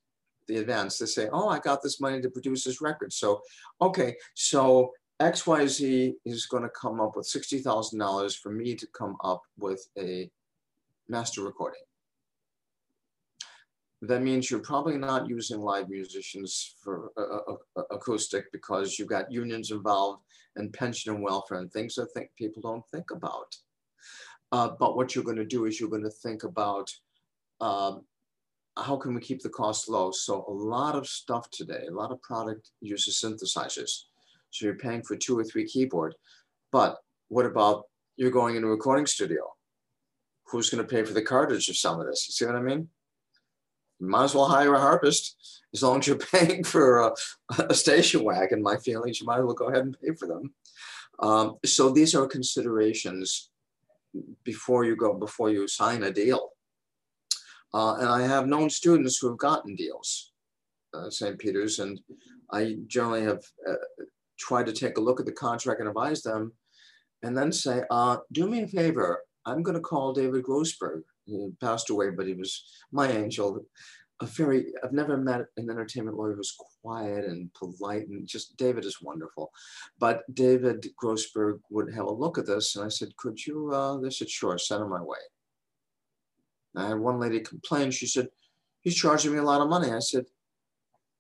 [0.49, 3.13] The advance, they say, oh, I got this money to produce this record.
[3.13, 3.41] So,
[3.81, 9.43] okay, so XYZ is going to come up with $60,000 for me to come up
[9.59, 10.31] with a
[11.09, 11.81] master recording.
[14.03, 19.71] That means you're probably not using live musicians for uh, acoustic because you've got unions
[19.71, 20.23] involved
[20.57, 23.57] and pension and welfare and things that think people don't think about.
[24.53, 26.91] Uh, but what you're going to do is you're going to think about
[27.61, 28.03] um,
[28.77, 30.11] how can we keep the cost low?
[30.11, 34.03] So a lot of stuff today, a lot of product uses synthesizers.
[34.51, 36.15] So you're paying for two or three keyboard.
[36.73, 37.85] But what about
[38.17, 39.53] you're going in a recording studio?
[40.49, 42.27] Who's going to pay for the cartridge of some of this?
[42.29, 42.89] You see what I mean?
[43.99, 47.13] Might as well hire a harpist as long as you're paying for a,
[47.71, 48.63] a station wagon.
[48.63, 50.55] My feelings, you might as well go ahead and pay for them.
[51.19, 53.51] Um, so these are considerations
[54.45, 56.51] before you go, before you sign a deal.
[57.75, 60.33] Uh, and I have known students who have gotten deals,
[60.95, 61.39] uh, St.
[61.39, 62.01] Peter's, and
[62.53, 63.75] I generally have uh,
[64.39, 66.53] tried to take a look at the contract and advise them,
[67.23, 71.03] and then say, uh, do me a favor, I'm going to call David Grossberg.
[71.25, 73.65] He passed away, but he was my angel.
[74.21, 78.87] A very, I've never met an entertainment lawyer who's quiet and polite, and just David
[78.87, 79.53] is wonderful.
[79.99, 83.99] But David Grossberg would have a look at this, and I said, "Could you?" Uh,
[83.99, 85.19] they said, "Sure, send him my way."
[86.75, 87.91] I had one lady complain.
[87.91, 88.29] She said,
[88.81, 90.25] "He's charging me a lot of money." I said,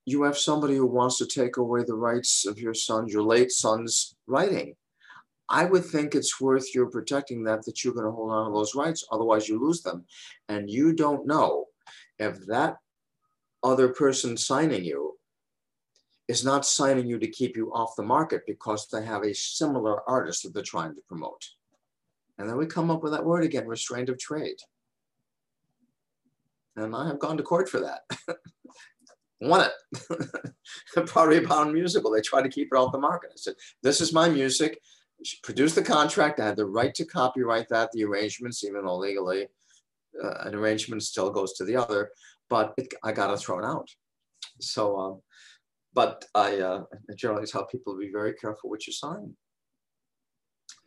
[0.06, 3.52] "You have somebody who wants to take away the rights of your son, your late
[3.52, 4.74] son's writing."
[5.48, 8.52] I would think it's worth your protecting that, that you're going to hold on to
[8.52, 9.06] those rights.
[9.12, 10.06] Otherwise, you lose them.
[10.48, 11.66] And you don't know
[12.18, 12.78] if that
[13.66, 15.18] other person signing you
[16.29, 20.09] is not signing you to keep you off the market because they have a similar
[20.09, 21.44] artist that they're trying to promote.
[22.38, 24.57] And then we come up with that word again, restraint of trade.
[26.76, 28.00] And I have gone to court for that.
[29.40, 31.07] Won it.
[31.07, 32.11] Pottery Barn musical.
[32.11, 33.31] They tried to keep it off the market.
[33.33, 34.79] I said, this is my music
[35.42, 36.40] produced the contract.
[36.40, 39.48] I had the right to copyright that, the arrangements, even though legally
[40.22, 42.11] uh, an arrangement still goes to the other,
[42.48, 43.88] but it, I got it thrown out.
[44.61, 45.20] So, um,
[45.94, 49.35] but I, uh, I generally tell people to be very careful what you sign.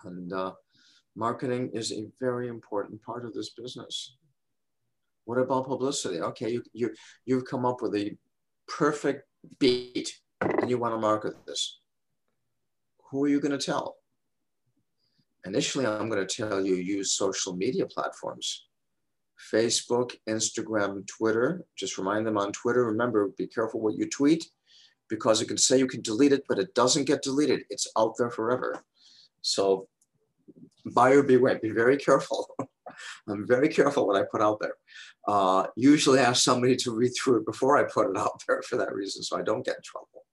[0.03, 0.53] And uh,
[1.15, 4.17] marketing is a very important part of this business.
[5.25, 6.21] What about publicity?
[6.21, 6.91] Okay, you, you,
[7.25, 8.17] you've come up with a
[8.67, 9.27] perfect
[9.59, 10.09] beat
[10.41, 11.79] and you want to market this.
[13.09, 13.95] Who are you going to tell?
[15.45, 18.68] Initially, I'm going to tell you use social media platforms.
[19.53, 21.65] Facebook, Instagram, Twitter.
[21.77, 22.85] Just remind them on Twitter.
[22.85, 24.45] Remember, be careful what you tweet
[25.09, 27.61] because it can say you can delete it, but it doesn't get deleted.
[27.69, 28.83] It's out there forever.
[29.41, 29.87] So
[30.85, 32.47] buyer beware, be very careful.
[33.27, 34.75] I'm very careful what I put out there.
[35.27, 38.77] Uh, usually ask somebody to read through it before I put it out there for
[38.77, 40.25] that reason, so I don't get in trouble.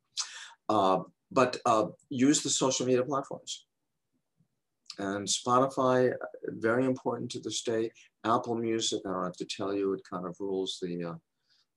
[0.68, 3.66] Uh, but uh, use the social media platforms.
[4.98, 6.12] And Spotify,
[6.48, 7.90] very important to this day.
[8.26, 11.14] Apple Music, I don't have to tell you, it kind of rules the uh,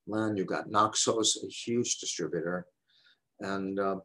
[0.06, 0.36] land.
[0.36, 2.66] You've got Naxos, a huge distributor.
[3.40, 3.96] And uh,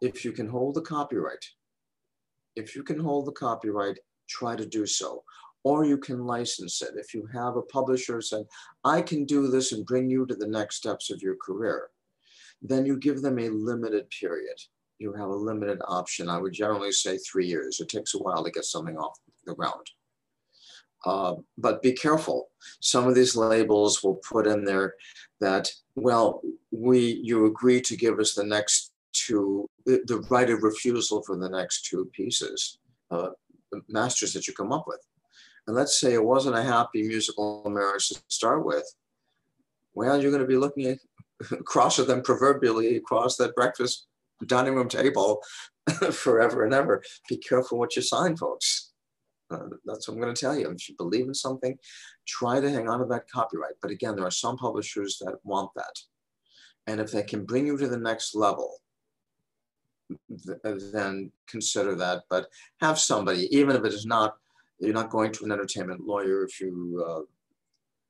[0.00, 1.44] if you can hold the copyright,
[2.56, 5.22] if you can hold the copyright, try to do so.
[5.64, 6.94] Or you can license it.
[6.96, 8.46] If you have a publisher saying,
[8.84, 11.88] I can do this and bring you to the next steps of your career,
[12.62, 14.56] then you give them a limited period.
[14.98, 16.28] You have a limited option.
[16.28, 17.78] I would generally say three years.
[17.78, 19.86] It takes a while to get something off the ground.
[21.04, 22.48] Uh, but be careful.
[22.80, 24.94] Some of these labels will put in there
[25.40, 30.62] that, well, we you agree to give us the next two, the, the right of
[30.62, 32.78] refusal for the next two pieces,
[33.10, 33.30] uh,
[33.88, 35.00] masters that you come up with.
[35.66, 38.84] And let's say it wasn't a happy musical marriage to start with.
[39.94, 40.98] Well, you're going to be looking at,
[41.52, 44.06] across at them proverbially across that breakfast
[44.46, 45.42] dining room table
[46.12, 47.02] forever and ever.
[47.28, 48.91] Be careful what you sign, folks.
[49.52, 50.70] Uh, that's what I'm going to tell you.
[50.70, 51.76] If you believe in something,
[52.26, 53.74] try to hang on to that copyright.
[53.80, 55.98] But again, there are some publishers that want that.
[56.86, 58.78] And if they can bring you to the next level,
[60.28, 62.22] then consider that.
[62.28, 62.48] But
[62.80, 64.36] have somebody, even if it is not,
[64.80, 67.04] you're not going to an entertainment lawyer, if you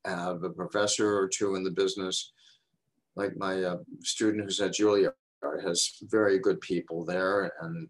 [0.05, 2.33] uh, have a professor or two in the business,
[3.15, 5.13] like my uh, student who's at Juilliard
[5.63, 7.87] has very good people there and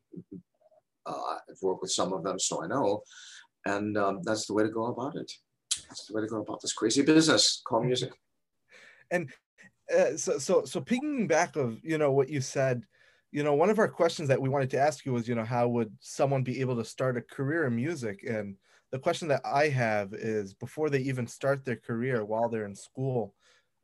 [1.06, 3.04] uh, I've worked with some of them, so I know.
[3.65, 5.32] And um, that's the way to go about it.
[5.88, 8.12] That's the way to go about this crazy business called music.
[9.12, 9.30] And
[9.93, 12.84] uh, so, so, so picking back of you know what you said,
[13.32, 15.43] you know, one of our questions that we wanted to ask you was, you know,
[15.43, 18.23] how would someone be able to start a career in music?
[18.23, 18.56] And
[18.91, 22.76] the question that I have is, before they even start their career, while they're in
[22.76, 23.34] school,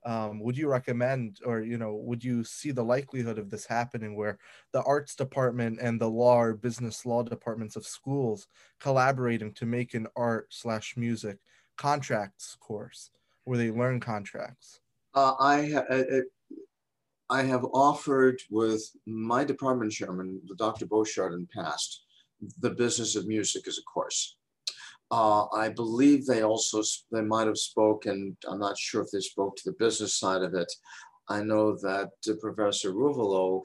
[0.05, 4.15] um, would you recommend or you know would you see the likelihood of this happening
[4.15, 4.37] where
[4.71, 8.47] the arts department and the law or business law departments of schools
[8.79, 11.37] collaborating to make an art slash music
[11.77, 13.11] contracts course
[13.43, 14.79] where they learn contracts?
[15.15, 16.21] Uh, I, I,
[17.29, 22.05] I have offered with my department chairman the dr Bochard in past
[22.61, 24.35] the business of music as a course
[25.11, 29.55] uh, I believe they also, they might have spoken, I'm not sure if they spoke
[29.55, 30.71] to the business side of it.
[31.29, 33.61] I know that uh, Professor Ruvalo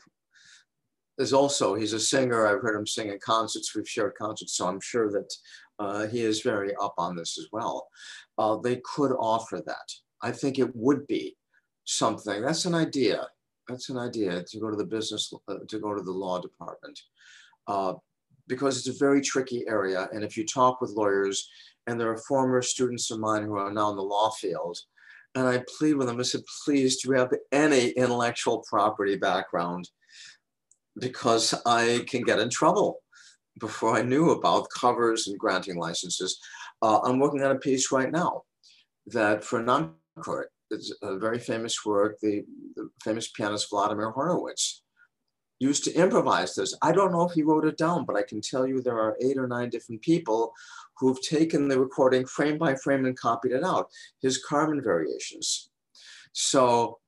[1.19, 2.47] is also, he's a singer.
[2.47, 3.75] I've heard him sing in concerts.
[3.75, 5.35] We've shared concerts, so I'm sure that
[5.79, 7.89] uh, he is very up on this as well.
[8.39, 9.93] Uh, they could offer that.
[10.23, 11.37] I think it would be
[11.85, 12.43] something.
[12.43, 13.27] That's an idea.
[13.69, 16.99] That's an idea to go to the business, uh, to go to the law department.
[18.47, 20.09] Because it's a very tricky area.
[20.13, 21.49] And if you talk with lawyers,
[21.87, 24.79] and there are former students of mine who are now in the law field,
[25.35, 29.89] and I plead with them, I said, please, do you have any intellectual property background?
[30.99, 33.01] Because I can get in trouble
[33.59, 36.39] before I knew about covers and granting licenses.
[36.83, 38.43] Uh, I'm working on a piece right now
[39.07, 42.45] that for non-court, it's a very famous work, the,
[42.77, 44.84] the famous pianist Vladimir Horowitz
[45.61, 46.77] used to improvise this.
[46.83, 49.17] I don't know if he wrote it down, but I can tell you there are
[49.21, 50.53] eight or nine different people
[50.99, 53.89] who've taken the recording frame by frame and copied it out,
[54.21, 55.71] his Carmen variations.
[56.33, 56.99] So,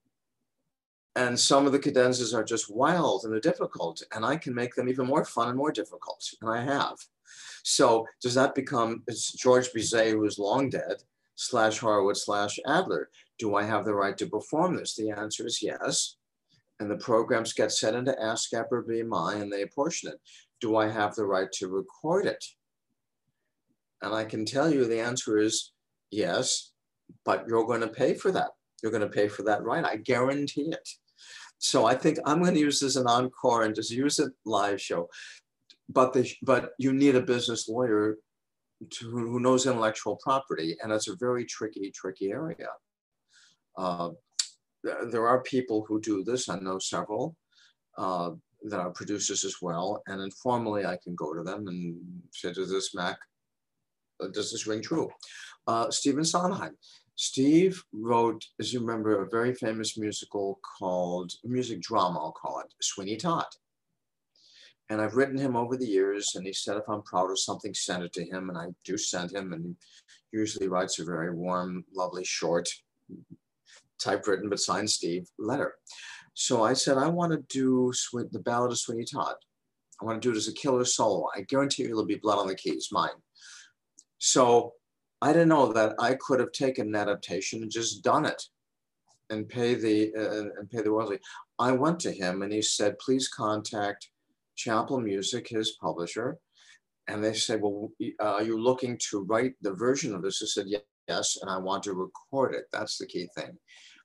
[1.17, 4.75] and some of the cadenzas are just wild and they're difficult, and I can make
[4.75, 6.97] them even more fun and more difficult, and I have.
[7.63, 11.03] So does that become, it's George Bizet, who is long dead,
[11.35, 13.11] slash Horowitz slash Adler.
[13.39, 14.95] Do I have the right to perform this?
[14.95, 16.17] The answer is yes
[16.81, 20.21] and the programs get sent into ASCAP or BMI and they apportion it.
[20.61, 22.45] Do I have the right to record it?
[24.03, 25.73] And I can tell you the answer is
[26.11, 26.73] yes,
[27.25, 28.51] but you're going to pay for that.
[28.83, 29.85] You're going to pay for that right.
[29.85, 30.89] I guarantee it.
[31.59, 34.33] So I think I'm going to use this as an encore and just use it
[34.45, 35.09] live show.
[35.89, 38.17] But the, but you need a business lawyer
[38.91, 42.69] to, who knows intellectual property, and it's a very tricky, tricky area.
[43.77, 44.11] Uh,
[45.11, 46.49] there are people who do this.
[46.49, 47.37] I know several
[47.98, 48.31] uh,
[48.65, 50.02] that are producers as well.
[50.06, 51.96] And informally, I can go to them and
[52.33, 53.19] say, does this Mac,
[54.23, 55.11] uh, does this ring true?
[55.67, 56.77] Uh, Stephen Sondheim.
[57.19, 62.67] Steve wrote, as you remember, a very famous musical called, music drama, I'll call it,
[62.83, 63.46] Sweeney Todd.
[64.90, 67.73] And I've written him over the years, and he said if I'm proud of something,
[67.75, 68.50] send it to him.
[68.50, 69.65] And I do send him, and
[70.31, 72.69] he usually writes a very warm, lovely, short
[73.99, 75.75] typewritten but signed Steve letter.
[76.35, 79.37] So I said, I want to do the Ballad of Sweeney Todd.
[80.01, 81.29] I want to do it as a killer solo.
[81.35, 83.09] I guarantee you there'll be blood on the keys, mine.
[84.19, 84.75] So
[85.23, 88.42] I didn't know that I could have taken an adaptation and just done it
[89.31, 91.19] and pay the uh, and pay the royalty.
[91.59, 94.11] I went to him and he said, please contact
[94.57, 96.38] Chappell Music, his publisher.
[97.09, 97.90] And they said, well,
[98.21, 100.42] uh, are you looking to write the version of this?
[100.42, 100.67] I said,
[101.09, 102.65] yes, and I want to record it.
[102.73, 103.59] That's the key thing.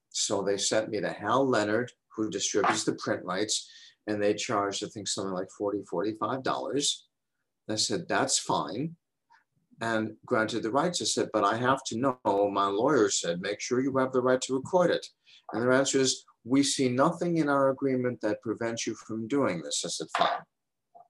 [0.09, 3.69] So they sent me to Hal Leonard, who distributes the print rights,
[4.07, 6.95] and they charged, I think, something like 40 $45.
[7.69, 8.95] I said, that's fine.
[9.79, 13.59] And granted the rights, I said, but I have to know, my lawyer said, make
[13.59, 15.05] sure you have the right to record it.
[15.53, 19.61] And their answer is, we see nothing in our agreement that prevents you from doing
[19.61, 19.83] this.
[19.85, 20.43] I said, fine.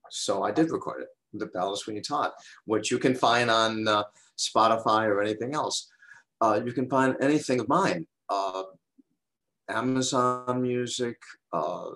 [0.10, 2.32] So I did record it, the Ballad Sweeney Todd,
[2.66, 4.04] which you can find on uh,
[4.50, 5.89] Spotify or anything else.
[6.42, 8.64] Uh, you can find anything of mine, uh,
[9.70, 11.18] Amazon Music,
[11.54, 11.89] uh,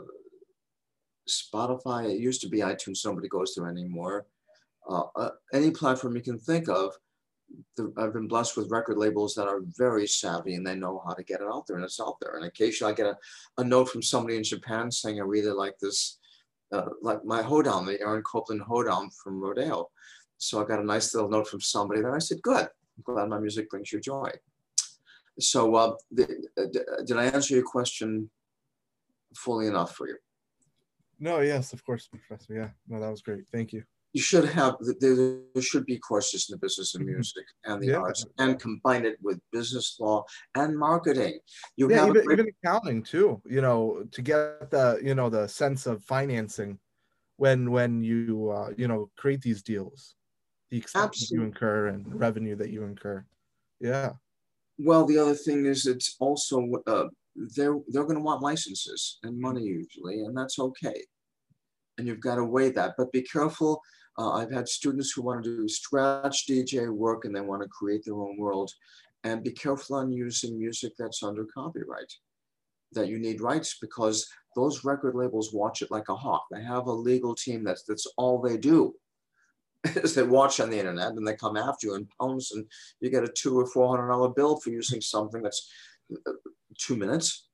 [1.28, 2.12] Spotify.
[2.12, 4.28] It used to be iTunes, nobody goes there anymore.
[4.88, 6.94] Uh, uh, any platform you can think of,
[7.78, 11.14] the, I've been blessed with record labels that are very savvy and they know how
[11.14, 12.36] to get it out there and it's out there.
[12.38, 13.18] And occasionally I get a,
[13.58, 16.18] a note from somebody in Japan saying, I really like this,
[16.72, 19.90] uh, like my hoedown, the Aaron Copland hoedown from Rodeo.
[20.38, 22.16] So I got a nice little note from somebody there.
[22.16, 24.30] I said, good, I'm glad my music brings you joy.
[25.40, 26.24] So uh, the,
[26.58, 28.30] uh, did I answer your question
[29.36, 30.18] fully enough for you?
[31.20, 32.54] No, yes, of course, Professor.
[32.54, 33.48] Yeah, no, that was great.
[33.52, 33.84] Thank you
[34.16, 37.16] you should have there, should be courses in the business of mm-hmm.
[37.16, 37.98] music and the yeah.
[37.98, 40.24] arts and combine it with business law
[40.56, 41.38] and marketing
[41.76, 42.40] you yeah, even, great...
[42.40, 46.80] even accounting too you know to get the you know the sense of financing
[47.36, 50.16] when when you uh, you know create these deals
[50.72, 53.24] the expenses you incur and revenue that you incur
[53.80, 54.12] yeah
[54.78, 57.06] well the other thing is it's also uh,
[57.56, 61.04] they're they're going to want licenses and money usually and that's okay
[61.98, 63.82] and you've got to weigh that but be careful
[64.18, 67.68] uh, I've had students who want to do scratch DJ work and they want to
[67.68, 68.72] create their own world.
[69.24, 72.14] And be careful on using music that's under copyright,
[72.92, 76.46] that you need rights because those record labels watch it like a hawk.
[76.52, 78.94] They have a legal team that's that's all they do.
[79.96, 82.66] Is they watch on the internet and they come after you in pounds and
[83.00, 85.72] you get a two or four hundred dollar bill for using something that's
[86.12, 86.32] uh,
[86.78, 87.48] two minutes,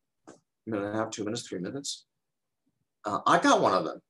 [0.65, 2.05] minute and a half, two minutes, three minutes.
[3.05, 4.01] Uh, I got one of them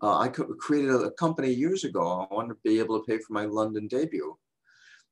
[0.00, 2.26] uh, I created a company years ago.
[2.30, 4.36] I wanted to be able to pay for my London debut.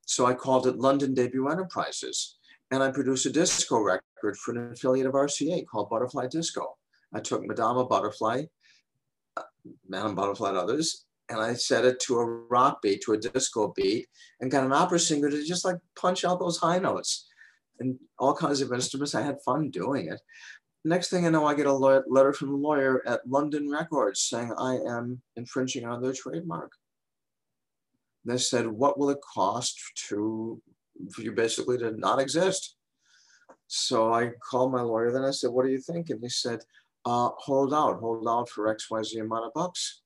[0.07, 2.39] So I called it London Debut Enterprises.
[2.71, 6.77] And I produced a disco record for an affiliate of RCA called Butterfly Disco.
[7.13, 8.45] I took Madama Butterfly,
[9.37, 9.43] uh,
[9.89, 13.72] Madame Butterfly and others, and I set it to a rock beat, to a disco
[13.74, 14.07] beat,
[14.41, 17.27] and got an opera singer to just like punch out those high notes
[17.81, 19.14] and all kinds of instruments.
[19.14, 20.20] I had fun doing it.
[20.85, 24.53] Next thing I know, I get a letter from the lawyer at London Records saying
[24.57, 26.70] I am infringing on their trademark.
[28.24, 30.61] They said, what will it cost to,
[31.12, 32.77] for you basically to not exist?
[33.66, 36.11] So I called my lawyer, then I said, what do you think?
[36.11, 36.61] And he said,
[37.05, 40.03] uh, hold out, hold out for XYZ amount of bucks.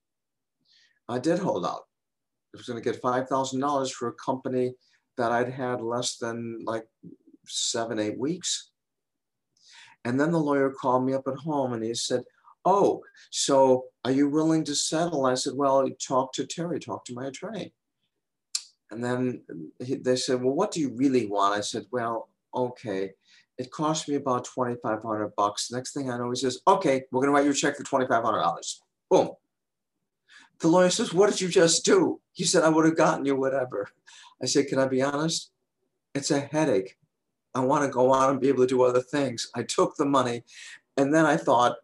[1.11, 1.83] I did hold out.
[2.55, 4.75] I was gonna get $5,000 for a company
[5.17, 6.87] that I'd had less than like
[7.47, 8.71] seven, eight weeks.
[10.05, 12.23] And then the lawyer called me up at home and he said,
[12.65, 15.27] Oh, so are you willing to settle?
[15.27, 17.75] I said, Well, talk to Terry, talk to my attorney.
[18.91, 19.43] And then
[19.79, 21.57] he, they said, Well, what do you really want?
[21.57, 23.13] I said, Well, okay.
[23.59, 25.71] It cost me about 2,500 bucks.
[25.71, 27.85] Next thing I know, he says, Okay, we're going to write you a check for
[27.85, 28.75] $2,500.
[29.11, 29.31] Boom.
[30.61, 32.21] The lawyer says, What did you just do?
[32.33, 33.89] He said, I would have gotten you whatever.
[34.43, 35.51] I said, Can I be honest?
[36.15, 36.97] It's a headache.
[37.55, 39.49] I want to go on and be able to do other things.
[39.55, 40.45] I took the money
[40.97, 41.77] and then I thought,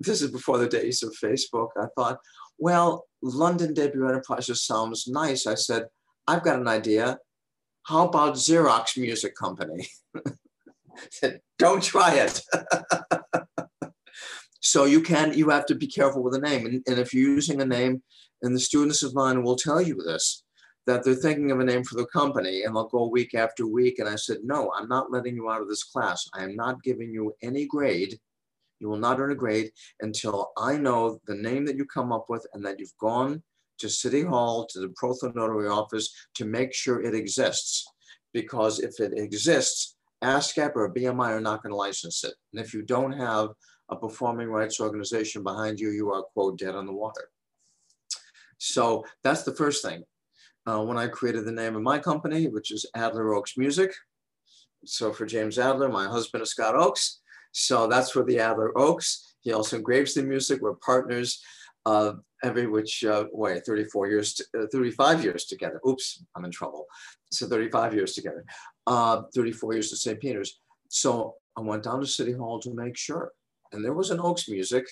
[0.00, 1.68] this is before the days of Facebook.
[1.76, 2.18] I thought,
[2.58, 5.46] well, London Debut Enterprises sounds nice.
[5.46, 5.86] I said,
[6.26, 7.18] I've got an idea.
[7.84, 9.88] How about Xerox Music Company?
[11.10, 12.40] said, don't try it.
[14.62, 16.66] so you can, you have to be careful with the name.
[16.66, 18.02] And, and if you're using a name,
[18.42, 20.44] and the students of mine will tell you this,
[20.86, 23.98] that they're thinking of a name for the company and they'll go week after week.
[23.98, 26.28] And I said, no, I'm not letting you out of this class.
[26.34, 28.18] I am not giving you any grade.
[28.80, 32.26] You will not earn a grade until I know the name that you come up
[32.28, 33.42] with and that you've gone
[33.78, 37.84] to City Hall, to the Prothonotary office to make sure it exists.
[38.32, 42.34] Because if it exists, ASCAP or BMI are not going to license it.
[42.52, 43.48] And if you don't have
[43.90, 47.28] a performing rights organization behind you, you are, quote, dead on the water.
[48.58, 50.04] So that's the first thing
[50.66, 53.92] uh, when I created the name of my company, which is Adler Oaks Music.
[54.84, 57.20] So for James Adler, my husband is Scott Oaks.
[57.52, 59.34] So that's for the Adler Oaks.
[59.40, 60.60] He also engraves the music.
[60.60, 61.42] We're partners.
[61.84, 62.12] uh,
[62.44, 65.80] every which uh, way, 34 years, to, uh, 35 years together.
[65.88, 66.86] Oops, I'm in trouble.
[67.30, 68.44] So 35 years together,
[68.86, 70.20] uh, 34 years to St.
[70.20, 70.60] Peter's.
[70.88, 73.32] So I went down to City Hall to make sure.
[73.72, 74.86] And there was an Oaks music,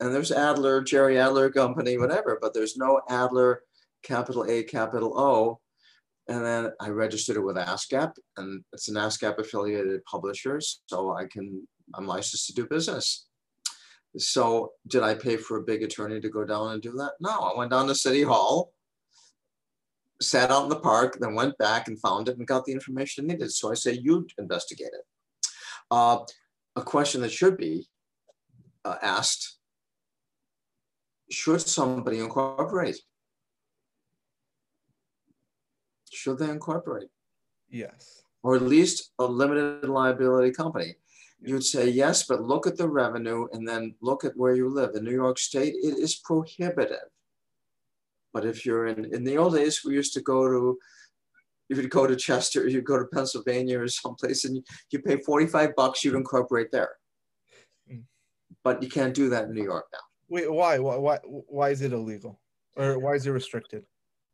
[0.00, 3.62] and there's Adler, Jerry Adler Company, whatever, but there's no Adler,
[4.02, 5.60] capital A, capital O.
[6.28, 11.26] And then I registered it with ASCAP, and it's an ASCAP affiliated publisher, so I
[11.26, 13.26] can, I'm licensed to do business.
[14.16, 17.12] So did I pay for a big attorney to go down and do that?
[17.20, 18.72] No, I went down to City Hall,
[20.20, 23.26] sat out in the park, then went back and found it and got the information
[23.26, 23.50] needed.
[23.50, 25.04] So I say, you investigate it.
[25.90, 26.20] Uh,
[26.76, 27.86] a question that should be
[28.84, 29.58] uh, asked,
[31.30, 32.96] should somebody incorporate?
[36.10, 37.08] Should they incorporate?
[37.70, 38.22] Yes.
[38.42, 40.96] Or at least a limited liability company
[41.44, 44.94] you'd say yes, but look at the revenue and then look at where you live.
[44.94, 47.08] In New York State, it is prohibitive.
[48.32, 50.78] But if you're in, in the old days, we used to go to,
[51.68, 55.18] if you go to Chester, you'd go to Pennsylvania or someplace and you, you pay
[55.18, 56.90] 45 bucks, you'd incorporate there.
[58.62, 59.98] But you can't do that in New York now.
[60.28, 60.78] Wait, why?
[60.78, 62.40] Why, why, why is it illegal?
[62.76, 63.84] Or why is it restricted?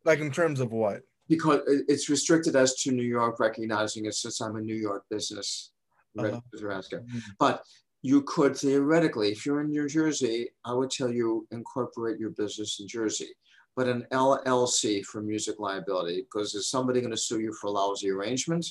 [0.05, 1.01] Like in terms of what?
[1.27, 5.71] Because it's restricted as to New York recognizing it since I'm a New York business
[6.17, 6.41] uh-huh.
[6.53, 7.19] Mm-hmm.
[7.39, 7.63] But
[8.01, 12.79] you could theoretically, if you're in New Jersey, I would tell you incorporate your business
[12.79, 13.29] in Jersey.
[13.75, 18.09] But an LLC for music liability, because is somebody going to sue you for lousy
[18.09, 18.65] arrangement?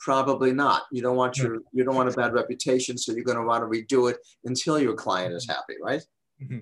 [0.00, 0.82] Probably not.
[0.92, 3.62] You don't want your you don't want a bad reputation, so you're going to want
[3.62, 6.02] to redo it until your client is happy, right?
[6.42, 6.58] Mm-hmm.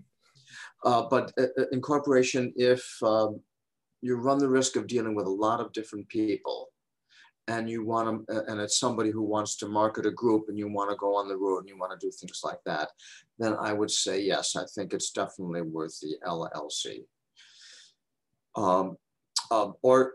[0.84, 3.40] Uh, but uh, uh, incorporation, if um,
[4.00, 6.68] you run the risk of dealing with a lot of different people,
[7.48, 10.68] and you want to, and it's somebody who wants to market a group and you
[10.68, 12.90] want to go on the road and you want to do things like that,
[13.38, 17.04] then I would say yes, I think it's definitely worth the LLC.
[18.56, 18.96] Um,
[19.50, 20.14] um, or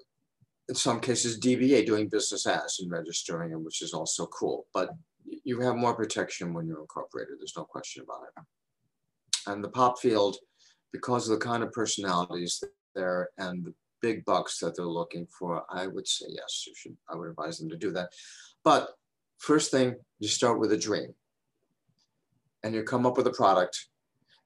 [0.70, 4.68] in some cases, DBA, doing business as and registering them, which is also cool.
[4.74, 4.89] But
[5.43, 7.36] you have more protection when you're incorporated.
[7.39, 8.43] There's no question about it.
[9.47, 10.38] And the pop field,
[10.91, 12.64] because of the kind of personalities
[12.95, 16.97] there and the big bucks that they're looking for, I would say yes, you should,
[17.09, 18.09] I would advise them to do that.
[18.64, 18.89] But
[19.38, 21.14] first thing, you start with a dream
[22.64, 23.88] and you come up with a product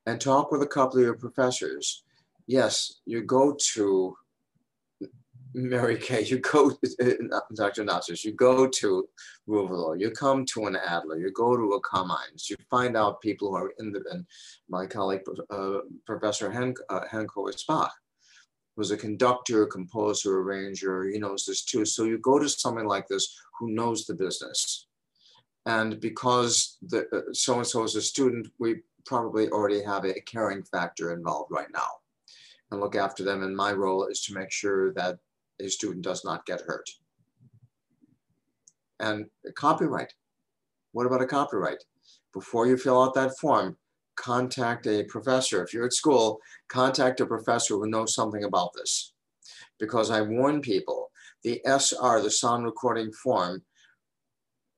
[0.06, 2.04] and talk with a couple of your professors.
[2.48, 4.16] Yes, you go to
[5.56, 6.70] Mary Kay, you go,
[7.56, 7.86] Dr.
[7.86, 9.08] Natsas, you go to
[9.48, 13.50] Ruvalo, you come to an Adler, you go to a Cummines, you find out people
[13.50, 14.26] who are in the, and
[14.68, 17.06] my colleague, uh, Professor Hen, uh,
[17.56, 17.90] Spach,
[18.76, 21.86] was a conductor, composer, arranger, he knows this too.
[21.86, 24.88] So you go to someone like this who knows the business.
[25.66, 31.14] And because the uh, so-and-so is a student, we probably already have a caring factor
[31.14, 31.88] involved right now
[32.72, 33.44] and look after them.
[33.44, 35.18] And my role is to make sure that
[35.62, 36.90] a student does not get hurt.
[39.00, 39.26] And
[39.56, 40.14] copyright.
[40.92, 41.84] What about a copyright?
[42.34, 43.78] Before you fill out that form,
[44.16, 45.64] contact a professor.
[45.64, 46.40] If you're at school,
[46.70, 49.14] contact a professor who knows something about this.
[49.80, 51.12] Because I warn people,
[51.44, 53.64] the SR, the sound recording form,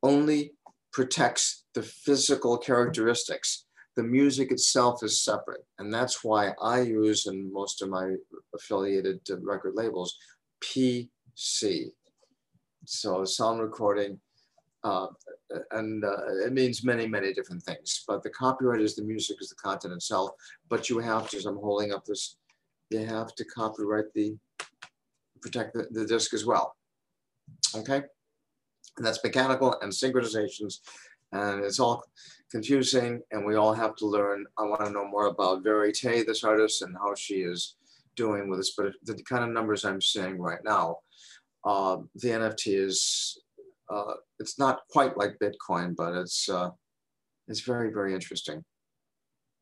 [0.03, 0.53] only
[0.91, 3.65] protects the physical characteristics.
[3.95, 5.65] The music itself is separate.
[5.80, 8.15] And that's why I use, in most of my
[8.53, 10.17] affiliated record labels,
[10.62, 11.91] PC.
[12.86, 14.20] So sound recording
[14.84, 15.08] uh,
[15.72, 18.03] and uh, it means many, many different things.
[18.08, 20.32] But the copyright is the music, is the content itself.
[20.70, 22.38] But you have to, as I'm holding up this,
[22.89, 24.38] you have to copyright the,
[25.41, 26.76] protect the, the disc as well.
[27.76, 28.03] Okay?
[28.97, 30.80] And that's mechanical and synchronizations.
[31.34, 32.03] And it's all
[32.49, 34.45] confusing, and we all have to learn.
[34.58, 37.76] I want to know more about Verite, this artist, and how she is
[38.18, 38.74] doing with this.
[38.76, 40.97] But the kind of numbers I'm seeing right now,
[41.63, 43.38] uh, the NFT is
[43.89, 46.72] uh, it's not quite like Bitcoin, but it's uh,
[47.47, 48.63] it's very very interesting.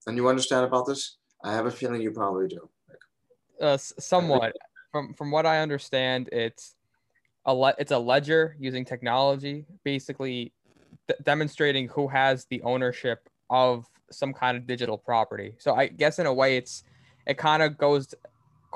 [0.07, 1.17] And you understand about this?
[1.43, 2.69] I have a feeling you probably do.
[3.61, 4.53] Uh, somewhat.
[4.91, 6.75] From from what I understand, it's
[7.45, 10.53] a le- it's a ledger using technology, basically
[11.23, 15.55] demonstrating who has the ownership of some kind of digital property.
[15.57, 16.83] So I guess in a way, it's
[17.27, 18.13] it kind of goes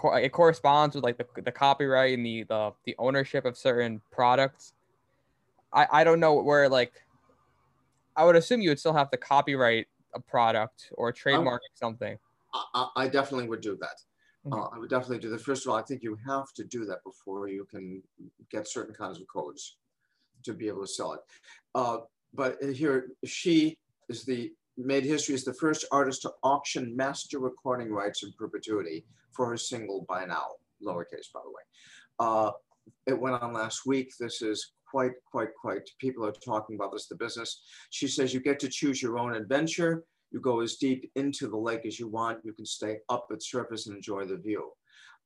[0.03, 4.73] it corresponds with like the, the copyright and the, the the ownership of certain products
[5.73, 6.93] I, I don't know where like
[8.15, 12.17] I would assume you would still have to copyright a product or trademark something.
[12.53, 14.01] I, I, definitely would do that.
[14.45, 14.53] Mm-hmm.
[14.53, 15.41] Uh, I would definitely do that.
[15.41, 18.01] First of all, I think you have to do that before you can
[18.51, 19.77] get certain kinds of codes
[20.43, 21.19] to be able to sell it.
[21.75, 21.99] Uh,
[22.33, 23.77] but here, she
[24.09, 29.05] is the made history as the first artist to auction master recording rights in perpetuity
[29.31, 30.45] for her single By Now,
[30.85, 31.63] lowercase, by the way.
[32.19, 32.51] Uh,
[33.05, 34.11] it went on last week.
[34.19, 37.61] This is quite, quite, quite, people are talking about this, the business.
[37.91, 40.03] She says you get to choose your own adventure.
[40.31, 42.39] You go as deep into the lake as you want.
[42.43, 44.71] You can stay up at surface and enjoy the view.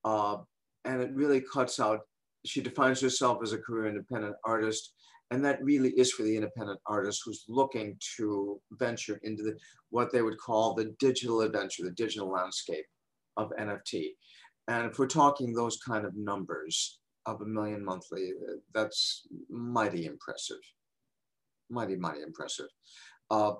[0.04, 0.38] Uh,
[0.86, 2.02] and it really cuts out,
[2.46, 4.94] she defines herself as a career independent artist.
[5.32, 9.58] And that really is for the independent artist who's looking to venture into the,
[9.90, 12.86] what they would call the digital adventure, the digital landscape
[13.38, 14.10] of NFT.
[14.68, 18.32] And if we're talking those kind of numbers of a million monthly,
[18.74, 20.58] that's mighty impressive.
[21.70, 22.68] Mighty, mighty impressive.
[23.30, 23.54] Uh,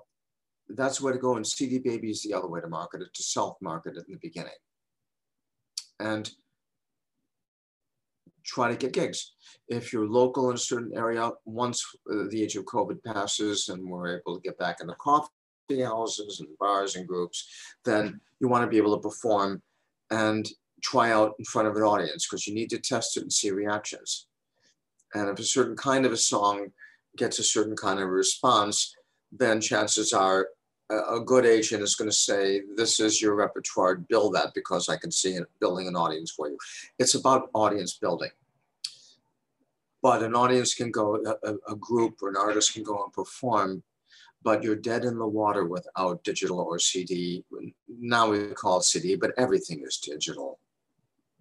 [0.68, 1.36] that's where to go.
[1.36, 4.14] And CD Baby is the other way to market it, to self market it in
[4.14, 4.52] the beginning.
[6.00, 6.30] And
[8.44, 9.32] try to get gigs.
[9.68, 13.88] If you're local in a certain area, once uh, the age of COVID passes and
[13.88, 15.30] we're able to get back into coffee
[15.70, 17.48] houses and bars and groups,
[17.84, 19.62] then you want to be able to perform
[20.10, 20.48] and
[20.82, 23.50] try out in front of an audience because you need to test it and see
[23.50, 24.26] reactions.
[25.14, 26.72] And if a certain kind of a song
[27.16, 28.94] gets a certain kind of response,
[29.32, 30.48] then chances are
[30.90, 34.96] a good agent is going to say, This is your repertoire, build that because I
[34.96, 36.58] can see it building an audience for you.
[36.98, 38.30] It's about audience building.
[40.02, 43.82] But an audience can go, a, a group or an artist can go and perform,
[44.44, 47.44] but you're dead in the water without digital or CD.
[47.88, 50.60] Now we call it CD, but everything is digital.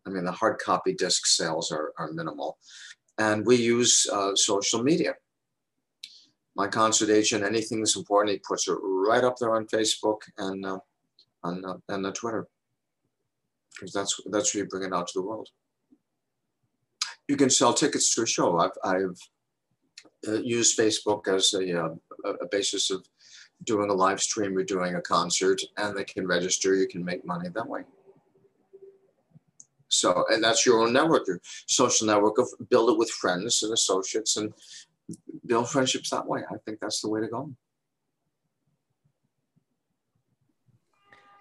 [0.06, 2.58] I mean, the hard copy disc sales are, are minimal.
[3.20, 5.14] And we use uh, social media
[6.56, 10.66] my concert agent, anything that's important, he puts it right up there on Facebook and
[10.66, 10.80] uh,
[11.43, 12.47] on uh, and the Twitter,
[13.74, 15.49] because that's that's where you bring it out to the world.
[17.28, 18.58] You can sell tickets to a show.
[18.58, 19.20] I've I've
[20.28, 21.95] uh, used Facebook as a, uh,
[22.41, 23.05] a basis of
[23.63, 26.76] doing a live stream or doing a concert, and they can register.
[26.76, 27.82] You can make money that way.
[29.88, 33.71] So, and that's your own network, your social network of build it with friends and
[33.74, 34.51] associates and
[35.45, 36.41] build friendships that way.
[36.49, 37.53] I think that's the way to go.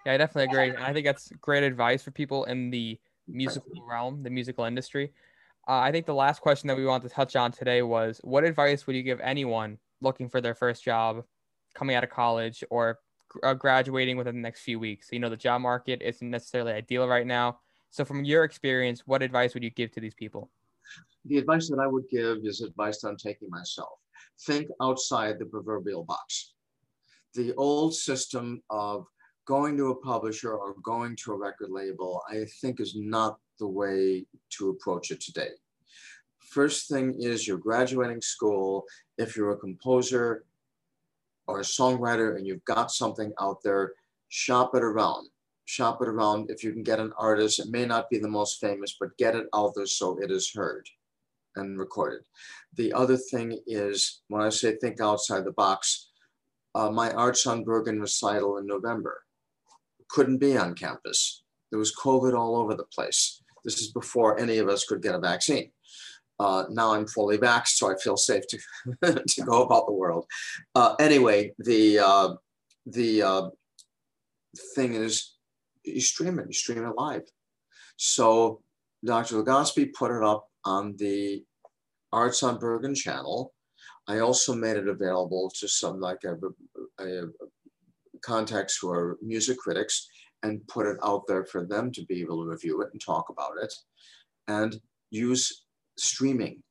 [0.05, 0.77] Yeah, I definitely agree.
[0.77, 5.13] I think that's great advice for people in the musical realm, the musical industry.
[5.67, 8.43] Uh, I think the last question that we want to touch on today was what
[8.43, 11.23] advice would you give anyone looking for their first job,
[11.73, 12.99] coming out of college, or
[13.43, 15.07] uh, graduating within the next few weeks?
[15.11, 17.59] You know, the job market isn't necessarily ideal right now.
[17.91, 20.49] So, from your experience, what advice would you give to these people?
[21.25, 23.99] the advice that I would give is advice I'm taking myself.
[24.41, 26.53] Think outside the proverbial box.
[27.33, 29.05] The old system of
[29.45, 33.67] going to a publisher or going to a record label, I think is not the
[33.67, 35.51] way to approach it today.
[36.51, 38.83] First thing is you're graduating school.
[39.17, 40.43] If you're a composer
[41.47, 43.93] or a songwriter and you've got something out there,
[44.27, 45.29] shop it around.
[45.63, 46.51] Shop it around.
[46.51, 49.33] If you can get an artist, it may not be the most famous, but get
[49.33, 50.85] it out there so it is heard
[51.55, 52.21] and recorded.
[52.75, 56.09] The other thing is when I say think outside the box,
[56.75, 59.21] uh, my Arts on Bergen recital in November
[60.09, 61.43] couldn't be on campus.
[61.69, 63.42] There was COVID all over the place.
[63.63, 65.71] This is before any of us could get a vaccine.
[66.39, 68.57] Uh, now I'm fully vaxxed, so I feel safe to,
[69.27, 70.25] to go about the world.
[70.75, 72.29] Uh, anyway, the, uh,
[72.85, 73.49] the uh,
[74.75, 75.35] thing is,
[75.83, 77.23] you stream it, you stream it live.
[77.97, 78.61] So
[79.05, 79.43] Dr.
[79.43, 81.43] Legaspi put it up on the
[82.11, 83.53] Arts on Bergen channel.
[84.07, 86.35] I also made it available to some like a,
[87.01, 87.27] a, a
[88.21, 90.07] contacts who are music critics
[90.43, 93.29] and put it out there for them to be able to review it and talk
[93.29, 93.73] about it
[94.47, 94.79] and
[95.09, 95.65] use
[95.97, 96.61] streaming.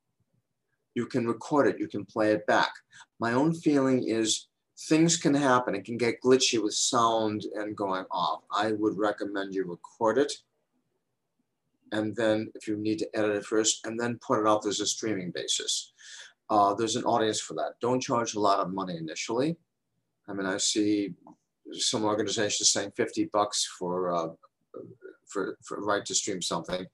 [0.94, 2.70] You can record it, you can play it back.
[3.18, 4.48] My own feeling is
[4.88, 5.74] things can happen.
[5.74, 8.42] It can get glitchy with sound and going off.
[8.52, 10.32] I would recommend you record it
[11.92, 14.80] and then if you need to edit it first, and then put it out as
[14.80, 15.92] a streaming basis.
[16.50, 17.74] Uh, there's an audience for that.
[17.80, 19.56] Don't charge a lot of money initially.
[20.28, 21.14] I mean, I see
[21.74, 24.28] some organizations saying 50 bucks for, uh,
[25.26, 26.86] for, for right to stream something.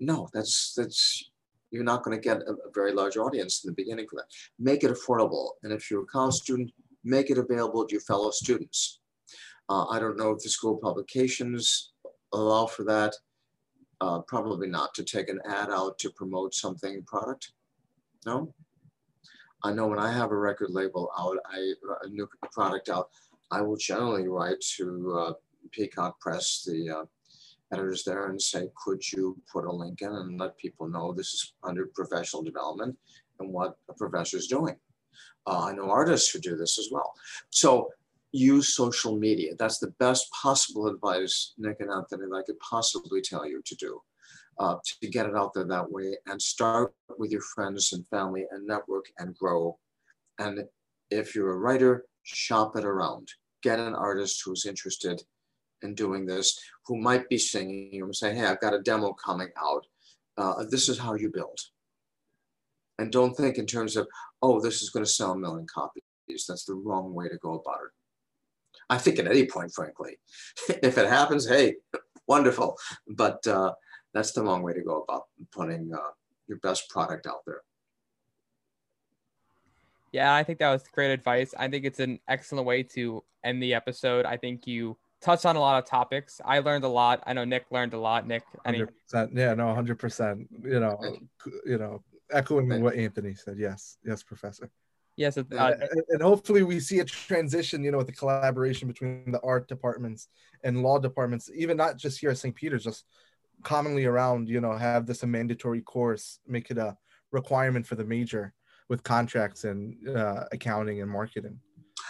[0.00, 1.30] No, that's, that's,
[1.70, 4.26] you're not going to get a, a, very large audience in the beginning for that.
[4.58, 5.50] Make it affordable.
[5.62, 6.72] And if you're a college student,
[7.04, 9.00] make it available to your fellow students.
[9.68, 11.92] Uh, I don't know if the school publications
[12.32, 13.14] allow for that.
[14.00, 17.52] Uh, probably not to take an ad out to promote something product.
[18.26, 18.52] No.
[19.62, 23.08] I know when I have a record label out, I a new product out,
[23.54, 25.32] I will generally write to uh,
[25.70, 27.04] Peacock Press, the uh,
[27.72, 31.32] editors there, and say, could you put a link in and let people know this
[31.32, 32.96] is under professional development
[33.38, 34.76] and what a professor is doing.
[35.46, 37.12] Uh, I know artists who do this as well.
[37.50, 37.90] So
[38.32, 39.52] use social media.
[39.56, 43.74] That's the best possible advice, Nick and Anthony, that I could possibly tell you to
[43.76, 44.00] do.
[44.58, 48.46] Uh, to get it out there that way and start with your friends and family
[48.52, 49.76] and network and grow.
[50.38, 50.64] And
[51.10, 53.28] if you're a writer, shop it around.
[53.64, 55.22] Get an artist who's interested
[55.82, 59.48] in doing this, who might be singing and say, hey, I've got a demo coming
[59.58, 59.86] out.
[60.36, 61.58] Uh, this is how you build.
[62.98, 64.06] And don't think in terms of,
[64.42, 66.02] oh, this is going to sell a million copies.
[66.28, 67.90] That's the wrong way to go about it.
[68.90, 70.18] I think at any point, frankly,
[70.68, 71.76] if it happens, hey,
[72.28, 72.76] wonderful.
[73.08, 73.72] But uh,
[74.12, 76.10] that's the wrong way to go about putting uh,
[76.48, 77.62] your best product out there.
[80.14, 81.54] Yeah, I think that was great advice.
[81.58, 84.24] I think it's an excellent way to end the episode.
[84.24, 86.40] I think you touched on a lot of topics.
[86.44, 87.24] I learned a lot.
[87.26, 88.24] I know Nick learned a lot.
[88.24, 88.84] Nick, any...
[89.12, 89.30] 100%.
[89.34, 90.46] Yeah, no, hundred percent.
[90.62, 91.00] You know,
[91.66, 93.56] you know, echoing what Anthony said.
[93.58, 94.70] Yes, yes, Professor.
[95.16, 95.42] Yes, uh,
[96.10, 97.82] and hopefully we see a transition.
[97.82, 100.28] You know, with the collaboration between the art departments
[100.62, 102.54] and law departments, even not just here at St.
[102.54, 103.04] Peter's, just
[103.64, 104.48] commonly around.
[104.48, 106.96] You know, have this a mandatory course, make it a
[107.32, 108.54] requirement for the major
[108.88, 111.58] with contracts and uh, accounting and marketing.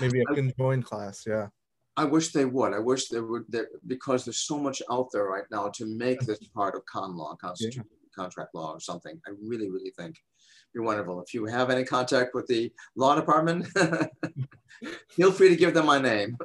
[0.01, 1.25] Maybe a conjoined class.
[1.27, 1.49] Yeah.
[1.97, 2.75] I wish they would.
[2.75, 6.21] I wish they would, they, because there's so much out there right now to make
[6.21, 8.23] this part of con law, constitution, yeah.
[8.23, 9.21] contract law, or something.
[9.27, 10.17] I really, really think
[10.75, 11.23] you're wonderful.
[11.23, 13.67] If you have any contact with the law department,
[15.11, 16.37] feel free to give them my name.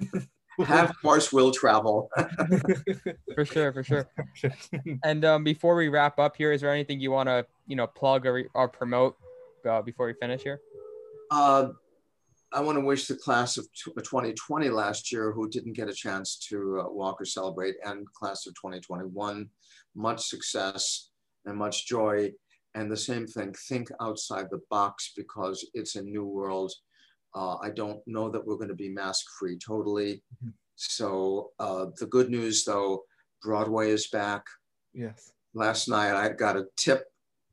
[0.64, 2.08] have course will travel.
[3.34, 4.08] for sure, for sure.
[5.02, 7.88] and um, before we wrap up here, is there anything you want to, you know,
[7.88, 9.16] plug or, or promote
[9.66, 10.60] uh, before we finish here?
[11.30, 11.68] Uh,
[12.52, 16.36] I want to wish the class of 2020 last year who didn't get a chance
[16.50, 19.48] to uh, walk or celebrate and class of 2021
[19.96, 21.10] much success
[21.46, 22.32] and much joy.
[22.76, 26.72] And the same thing, think outside the box because it's a new world.
[27.34, 30.22] Uh, I don't know that we're going to be mask free totally.
[30.36, 30.50] Mm-hmm.
[30.76, 33.02] So uh, the good news though,
[33.42, 34.44] Broadway is back.
[34.92, 35.32] Yes.
[35.54, 37.06] Last night I got a tip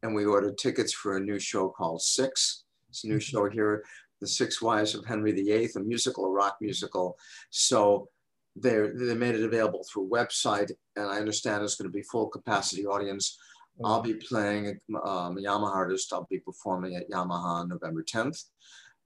[0.04, 2.64] and we ordered tickets for a new show called Six.
[2.90, 3.20] It's a new mm-hmm.
[3.20, 3.84] show here
[4.22, 7.18] the Six Wives of Henry VIII, a musical, a rock musical.
[7.50, 8.08] So
[8.56, 12.28] they they made it available through website, and I understand it's going to be full
[12.28, 13.38] capacity audience.
[13.84, 16.14] I'll be playing um, a Yamaha artist.
[16.14, 18.44] I'll be performing at Yamaha on November 10th,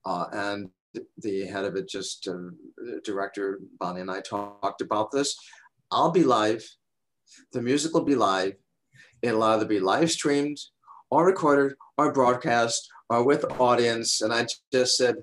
[0.04, 0.68] uh, and
[1.18, 2.50] the head of it, just uh,
[3.04, 5.36] director Bonnie and I talked about this.
[5.90, 6.68] I'll be live.
[7.52, 8.54] The music will be live.
[9.22, 10.58] It'll either be live streamed
[11.10, 14.20] or recorded or broadcast or with audience.
[14.20, 15.16] And I just said,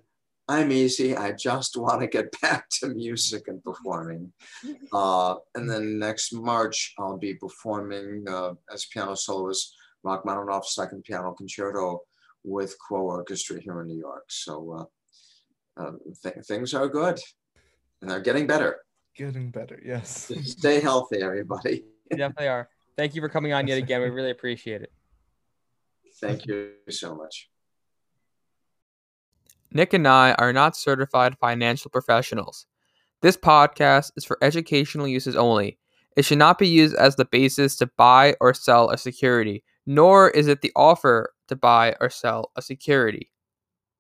[0.48, 1.16] I'm easy.
[1.16, 4.32] I just want to get back to music and performing.
[4.94, 9.76] Uh, and then next March, I'll be performing uh, as piano soloist
[10.06, 12.02] Rachmaninoff's Second Piano Concerto
[12.44, 14.26] with Quo Orchestra here in New York.
[14.30, 14.88] So
[15.78, 17.20] uh, uh, th- things are good
[18.02, 18.82] and they're getting better.
[19.16, 20.32] Getting better, yes.
[20.44, 21.84] Stay healthy, everybody.
[22.12, 22.70] You definitely are.
[22.96, 24.02] Thank you for coming on yet again.
[24.02, 24.92] We really appreciate it.
[26.16, 27.50] Thank you so much.
[29.72, 32.68] Nick and I are not certified financial professionals.
[33.22, 35.80] This podcast is for educational uses only.
[36.16, 40.30] It should not be used as the basis to buy or sell a security, nor
[40.30, 43.32] is it the offer to buy or sell a security.